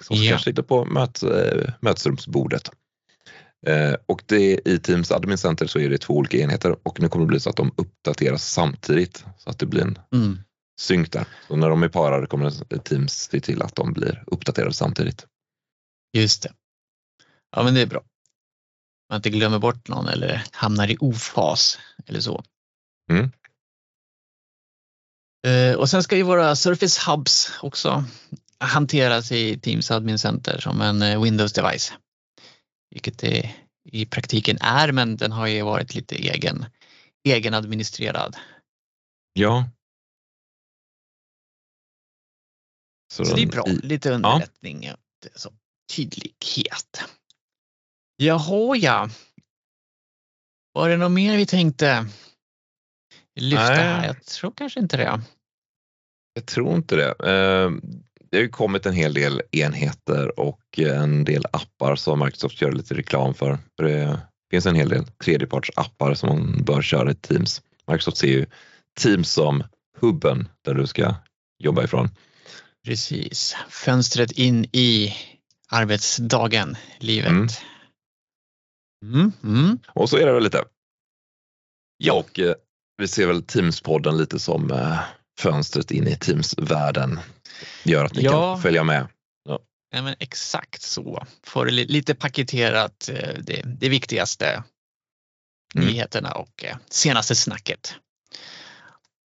Som 0.02 0.15
Ja. 0.17 0.30
kanske 0.30 0.50
sitter 0.52 0.63
på 0.63 0.86
möt, 0.86 1.24
eh, 1.24 1.74
mötesrumsbordet. 1.82 2.72
Eh, 3.67 3.93
och 4.06 4.22
det, 4.26 4.60
i 4.65 4.80
Teams 4.80 5.12
Admin 5.12 5.38
Center 5.38 5.67
så 5.67 5.80
är 5.80 5.89
det 5.89 5.98
två 5.98 6.13
olika 6.17 6.38
enheter 6.38 6.76
och 6.84 7.00
nu 7.02 7.10
kommer 7.10 7.26
det 7.26 7.30
bli 7.30 7.39
så 7.39 7.50
att 7.50 7.56
de 7.56 7.72
uppdateras 7.78 8.52
samtidigt 8.52 9.26
så 9.38 9.50
att 9.50 9.60
det 9.60 9.65
blir 9.65 9.82
en 9.82 10.00
Mm. 10.13 10.38
synk 10.82 11.12
där. 11.12 11.26
Så 11.48 11.56
när 11.56 11.69
de 11.69 11.84
är 11.84 11.88
parade 11.89 12.28
kommer 12.28 12.78
Teams 12.80 13.13
se 13.13 13.39
till 13.39 13.62
att 13.62 13.76
de 13.76 13.93
blir 13.93 14.24
uppdaterade 14.28 14.74
samtidigt. 14.74 15.26
Just 16.13 16.43
det. 16.43 16.54
Ja, 17.52 17.63
men 17.63 17.74
det 17.74 17.82
är 17.82 17.86
bra. 17.86 18.04
Man 19.10 19.15
inte 19.17 19.30
glömmer 19.30 19.60
bort 19.60 19.88
någon 19.88 20.08
eller 20.08 20.43
hamnar 20.52 20.91
i 20.91 20.98
ofas 21.00 21.80
eller 22.06 22.19
så. 22.19 22.43
Mm. 23.12 23.32
Eh, 25.48 25.78
Och 25.78 25.89
sen 25.89 26.04
ska 26.04 26.15
ju 26.15 26.24
våra 26.24 26.56
Surface 26.56 27.12
Hubs 27.12 27.52
också 27.62 28.04
hanteras 28.60 29.32
i 29.32 29.60
Teams 29.60 29.91
Admin 29.91 30.19
Center 30.19 30.60
som 30.60 30.82
en 30.82 31.02
eh, 31.02 31.22
Windows 31.22 31.54
device. 31.54 31.93
Vilket 32.89 33.19
det 33.19 33.56
i 33.84 34.06
praktiken 34.06 34.58
är, 34.62 34.91
men 34.91 35.17
den 35.17 35.32
har 35.32 35.48
ju 35.48 35.62
varit 35.62 35.95
lite 35.95 36.15
egen, 36.15 36.65
egenadministrerad. 37.24 38.38
Ja. 39.34 39.69
Så 43.13 43.24
det 43.24 43.41
är 43.41 43.48
bra, 43.48 43.65
lite 43.65 44.12
underlättning 44.12 44.91
och 44.91 45.28
så, 45.36 45.54
tydlighet. 45.95 47.04
Jaha 48.17 48.75
ja. 48.78 49.10
Var 50.73 50.89
det 50.89 50.97
något 50.97 51.12
mer 51.12 51.38
vi 51.38 51.45
tänkte 51.45 52.06
lyfta 53.39 53.63
Nej. 53.69 53.78
här? 53.78 54.08
Jag 54.08 54.25
tror 54.25 54.52
kanske 54.56 54.80
inte 54.80 54.97
det. 54.97 55.21
Jag 56.34 56.45
tror 56.45 56.75
inte 56.75 56.95
det. 56.95 57.10
Eh, 57.10 57.71
Det 58.32 58.38
har 58.38 58.41
ju 58.43 58.49
kommit 58.49 58.86
en 58.86 58.93
hel 58.93 59.13
del 59.13 59.41
enheter 59.52 60.39
och 60.39 60.80
en 60.80 61.23
del 61.25 61.45
appar 61.52 61.95
som 61.95 62.19
Microsoft 62.19 62.62
gör 62.62 62.71
lite 62.71 62.93
reklam 62.95 63.34
för. 63.34 63.58
för 63.78 63.84
det 63.84 64.19
finns 64.52 64.65
en 64.65 64.75
hel 64.75 64.89
del 64.89 65.06
tredjepartsappar 65.08 66.13
som 66.13 66.30
man 66.30 66.63
bör 66.63 66.82
köra 66.82 67.12
i 67.12 67.15
Teams. 67.15 67.62
Microsoft 67.88 68.17
ser 68.17 68.28
ju 68.28 68.45
Teams 68.99 69.32
som 69.32 69.63
hubben 69.97 70.47
där 70.65 70.73
du 70.73 70.88
ska 70.88 71.15
jobba 71.63 71.84
ifrån. 71.84 72.10
Precis, 72.88 73.56
fönstret 73.69 74.32
in 74.32 74.65
i 74.71 75.13
arbetsdagen, 75.69 76.77
livet. 76.99 77.32
Mm. 77.32 77.47
Mm, 79.05 79.32
mm. 79.43 79.80
Och 79.88 80.09
så 80.09 80.17
är 80.17 80.26
det 80.26 80.32
väl 80.34 80.43
lite. 80.43 80.63
Ja, 81.97 82.13
och 82.13 82.39
eh, 82.39 82.55
vi 82.97 83.07
ser 83.07 83.28
väl 83.28 83.41
Teams-podden 83.43 84.17
lite 84.17 84.39
som 84.39 84.72
eh, 84.72 84.99
fönstret 85.39 85.91
in 85.91 86.07
i 86.07 86.15
Teams-världen. 86.17 87.20
Gör 87.84 88.05
att 88.05 88.13
ni 88.15 88.24
Ja. 88.24 88.32
kan 88.53 88.61
följa 88.61 88.84
med. 88.84 89.07
Ja, 89.91 90.01
men 90.01 90.15
exakt 90.20 90.82
så. 90.82 91.26
Får 91.43 91.65
det 91.65 91.72
li- 91.72 91.86
lite 91.88 92.15
paketerat 92.15 93.09
eh, 93.09 93.34
det, 93.43 93.61
det 93.80 93.89
viktigaste 93.89 94.63
Mm. 95.76 95.88
nyheterna 95.88 96.32
och 96.32 96.63
eh, 96.63 96.78
senaste 96.89 97.36
snacket. 97.36 97.95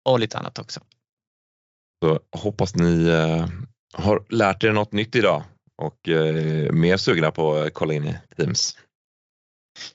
Och 0.08 0.18
lite 0.20 0.38
annat 0.38 0.58
också. 0.58 0.80
Så 2.04 2.20
hoppas 2.36 2.74
ni 2.74 3.06
eh, 3.08 3.48
har 3.92 4.24
lärt 4.28 4.64
er 4.64 4.72
något 4.72 4.92
nytt 4.92 5.16
idag 5.16 5.44
och 5.82 6.08
eh, 6.08 6.72
mer 6.72 6.96
sugna 6.96 7.30
på 7.30 7.54
att 7.54 7.74
kolla 7.74 7.94
in 7.94 8.04
i 8.04 8.16
Teams. 8.36 8.78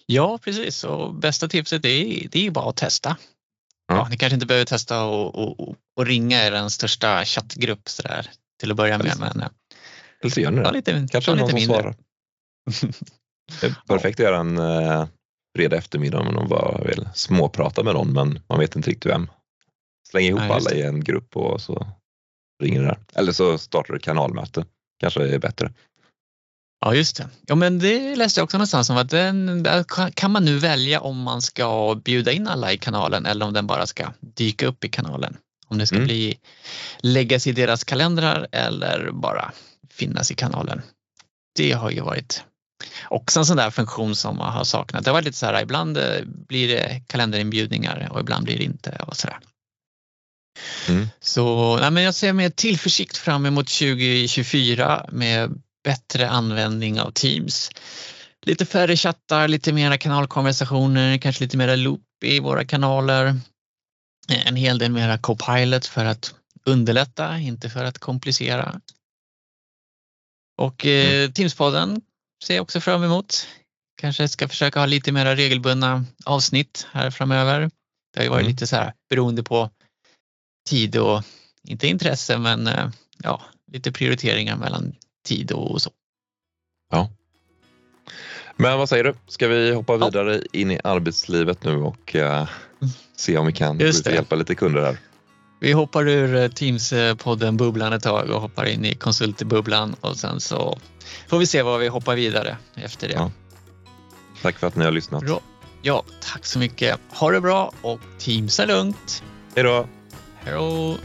Ja, 0.05 0.37
precis. 0.43 0.83
Och 0.83 1.13
bästa 1.13 1.47
tipset 1.47 1.85
är, 1.85 2.27
det 2.31 2.47
är 2.47 2.51
bara 2.51 2.69
att 2.69 2.77
testa. 2.77 3.17
Ja. 3.87 3.95
Ja. 3.95 4.07
ni 4.09 4.17
kanske 4.17 4.33
inte 4.33 4.45
behöver 4.45 4.65
testa 4.65 5.03
och, 5.03 5.35
och, 5.35 5.69
och- 5.69 5.75
ringa 6.05 6.45
er 6.45 6.67
största 6.67 7.25
chattgrupp 7.25 7.89
så 7.89 8.01
där, 8.01 8.29
till 8.59 8.71
att 8.71 8.77
börja 8.77 8.97
med. 8.97 9.05
Precis. 9.05 9.19
Men 9.19 9.39
eh, 9.41 9.47
Eller 10.21 10.31
så 10.31 10.39
gör 10.41 10.51
ni 10.51 10.61
det. 10.61 10.71
lite, 10.71 11.07
Kanske 11.11 11.31
någon 11.31 11.37
lite 11.37 11.49
som 11.49 11.55
mindre. 11.55 11.75
svarar. 11.81 11.95
Det 13.61 13.67
är 13.67 13.75
perfekt 13.87 14.19
att 14.19 14.23
göra 14.23 14.37
en 14.37 14.57
eh, 14.57 15.07
fredag 15.57 15.77
eftermiddag 15.77 16.19
om 16.19 16.33
man 16.35 16.47
bara 16.49 16.83
vill 16.83 17.09
småprata 17.13 17.83
med 17.83 17.93
någon 17.93 18.13
men 18.13 18.39
man 18.49 18.59
vet 18.59 18.75
inte 18.75 18.89
riktigt 18.89 19.11
vem. 19.11 19.27
Släng 20.09 20.25
ihop 20.25 20.41
Ja, 20.41 20.55
alla 20.55 20.71
i 20.71 20.81
en 20.81 21.03
grupp 21.03 21.35
och 21.37 21.61
så 21.61 21.87
ringer 22.63 22.81
det 22.81 22.87
där. 22.87 22.97
Eller 23.15 23.31
så 23.31 23.57
startar 23.57 23.93
du 23.93 23.99
kanalmöte. 23.99 24.65
Kanske 24.99 25.27
är 25.35 25.39
bättre. 25.39 25.71
Ja, 26.85 26.95
just 26.95 27.15
det. 27.17 27.29
Ja, 27.47 27.55
men 27.55 27.79
det 27.79 28.15
läste 28.15 28.39
jag 28.39 28.43
också 28.43 28.57
någonstans 28.57 28.89
om 28.89 28.97
att 28.97 29.09
den, 29.09 29.63
där 29.63 29.83
kan- 30.13 30.31
man 30.31 30.45
nu 30.45 30.57
välja 30.57 31.01
om 31.01 31.17
man 31.21 31.41
ska 31.41 31.95
bjuda 32.05 32.31
in 32.31 32.47
alla 32.47 32.73
i 32.73 32.77
kanalen 32.77 33.25
eller 33.25 33.45
om 33.45 33.53
den 33.53 33.67
bara 33.67 33.87
ska 33.87 34.11
dyka 34.19 34.67
upp 34.67 34.83
i 34.83 34.89
kanalen. 34.89 35.37
Om 35.67 35.77
det 35.77 35.85
ska 35.87 35.95
Mm. 35.95 36.07
bli 36.07 36.37
läggas 36.99 37.47
i 37.47 37.51
deras 37.51 37.83
kalendrar 37.83 38.47
eller 38.51 39.11
bara 39.11 39.51
finnas 39.89 40.31
i 40.31 40.35
kanalen. 40.35 40.81
Det 41.55 41.71
har 41.71 41.91
ju 41.91 42.01
varit 42.01 42.43
också 43.09 43.39
en 43.39 43.45
sån 43.45 43.57
där 43.57 43.69
funktion 43.71 44.15
som 44.15 44.37
man 44.37 44.53
har 44.53 44.63
saknat. 44.63 45.05
Det 45.05 45.11
varit 45.11 45.25
lite 45.25 45.37
så 45.37 45.45
här, 45.45 45.61
ibland 45.61 45.97
eh, 45.97 46.21
blir 46.25 46.67
det 46.67 47.01
kalenderinbjudningar 47.07 48.07
och 48.11 48.19
ibland 48.19 48.45
blir 48.45 48.57
det 48.57 48.63
inte 48.63 48.91
och 49.07 49.17
så 49.17 49.27
där. 49.27 49.37
Mm. 50.87 51.07
Så 51.19 51.77
nej, 51.77 51.91
men 51.91 52.03
jag 52.03 52.15
ser 52.15 52.33
med 52.33 52.55
tillförsikt 52.55 53.17
fram 53.17 53.45
emot 53.45 53.67
2024 53.67 55.05
med 55.11 55.61
bättre 55.83 56.29
användning 56.29 57.01
av 57.01 57.11
Teams. 57.11 57.71
Lite 58.45 58.65
färre 58.65 58.97
chattar, 58.97 59.47
lite 59.47 59.73
mera 59.73 59.97
kanalkonversationer, 59.97 61.17
kanske 61.17 61.43
lite 61.43 61.57
mera 61.57 61.75
loop 61.75 62.01
i 62.23 62.39
våra 62.39 62.65
kanaler. 62.65 63.39
En 64.45 64.55
hel 64.55 64.77
del 64.77 64.91
mera 64.91 65.17
Copilot 65.17 65.85
för 65.85 66.05
att 66.05 66.33
underlätta, 66.65 67.39
inte 67.39 67.69
för 67.69 67.83
att 67.83 67.99
komplicera. 67.99 68.81
Och 70.57 70.85
eh, 70.85 71.31
Teamspodden 71.31 72.01
ser 72.43 72.55
jag 72.55 72.61
också 72.63 72.81
fram 72.81 73.03
emot. 73.03 73.47
Kanske 74.01 74.27
ska 74.27 74.47
försöka 74.47 74.79
ha 74.79 74.85
lite 74.85 75.11
mera 75.11 75.35
regelbundna 75.35 76.05
avsnitt 76.25 76.87
här 76.91 77.11
framöver. 77.11 77.59
Det 78.13 78.19
har 78.19 78.23
ju 78.23 78.29
varit 78.29 78.41
Mm. 78.41 78.51
lite 78.51 78.67
så 78.67 78.75
här 78.75 78.93
beroende 79.09 79.43
på 79.43 79.69
tid 80.69 80.97
och, 80.97 81.23
inte 81.63 81.87
intresse, 81.87 82.37
men 82.37 82.67
eh, 82.67 82.89
ja, 83.23 83.41
lite 83.71 83.91
prioriteringar 83.91 84.57
mellan 84.57 84.95
tid 85.25 85.51
och 85.51 85.81
så. 85.81 85.91
Men 88.61 88.77
vad 88.77 88.89
säger 88.89 89.03
du? 89.03 89.15
Ska 89.27 89.47
vi 89.47 89.73
hoppa 89.73 89.93
Ja. 89.93 90.05
vidare 90.05 90.41
in 90.51 90.71
i 90.71 90.79
arbetslivet 90.83 91.63
nu 91.63 91.75
och 91.75 92.15
eh, 92.15 92.47
se 93.15 93.37
om 93.37 93.45
vi 93.45 93.53
kan 93.53 93.79
hjälpa 93.79 94.35
lite 94.35 94.55
kunder 94.55 94.81
här? 94.81 94.97
Vi 95.59 95.71
hoppar 95.71 96.07
ur 96.07 96.35
eh, 96.35 96.47
Teams-podden 96.49 97.57
Bubblan 97.57 97.93
ett 97.93 98.03
tag 98.03 98.29
och 98.29 98.41
hoppar 98.41 98.65
in 98.65 98.85
i 98.85 98.95
konsultbubblan 98.95 99.95
och 100.01 100.17
sen 100.17 100.39
så 100.39 100.79
får 101.27 101.37
vi 101.39 101.45
se 101.45 101.61
vad 101.61 101.79
vi 101.79 101.87
hoppar 101.87 102.15
vidare 102.15 102.57
efter 102.75 103.07
det. 103.07 103.13
Ja. 103.13 103.31
Tack 104.41 104.59
för 104.59 104.67
att 104.67 104.75
ni 104.75 104.85
har 104.85 104.91
lyssnat. 104.91 105.23
Bra. 105.23 105.41
Ja, 105.81 106.03
tack 106.21 106.45
så 106.45 106.59
mycket. 106.59 106.99
Ha 107.09 107.31
det 107.31 107.41
bra 107.41 107.71
och 107.81 107.99
Teamsa 108.17 108.65
lugnt. 108.65 109.23
Hej 109.55 109.63
då! 109.63 109.87
Hej 110.45 110.53
då! 110.53 110.97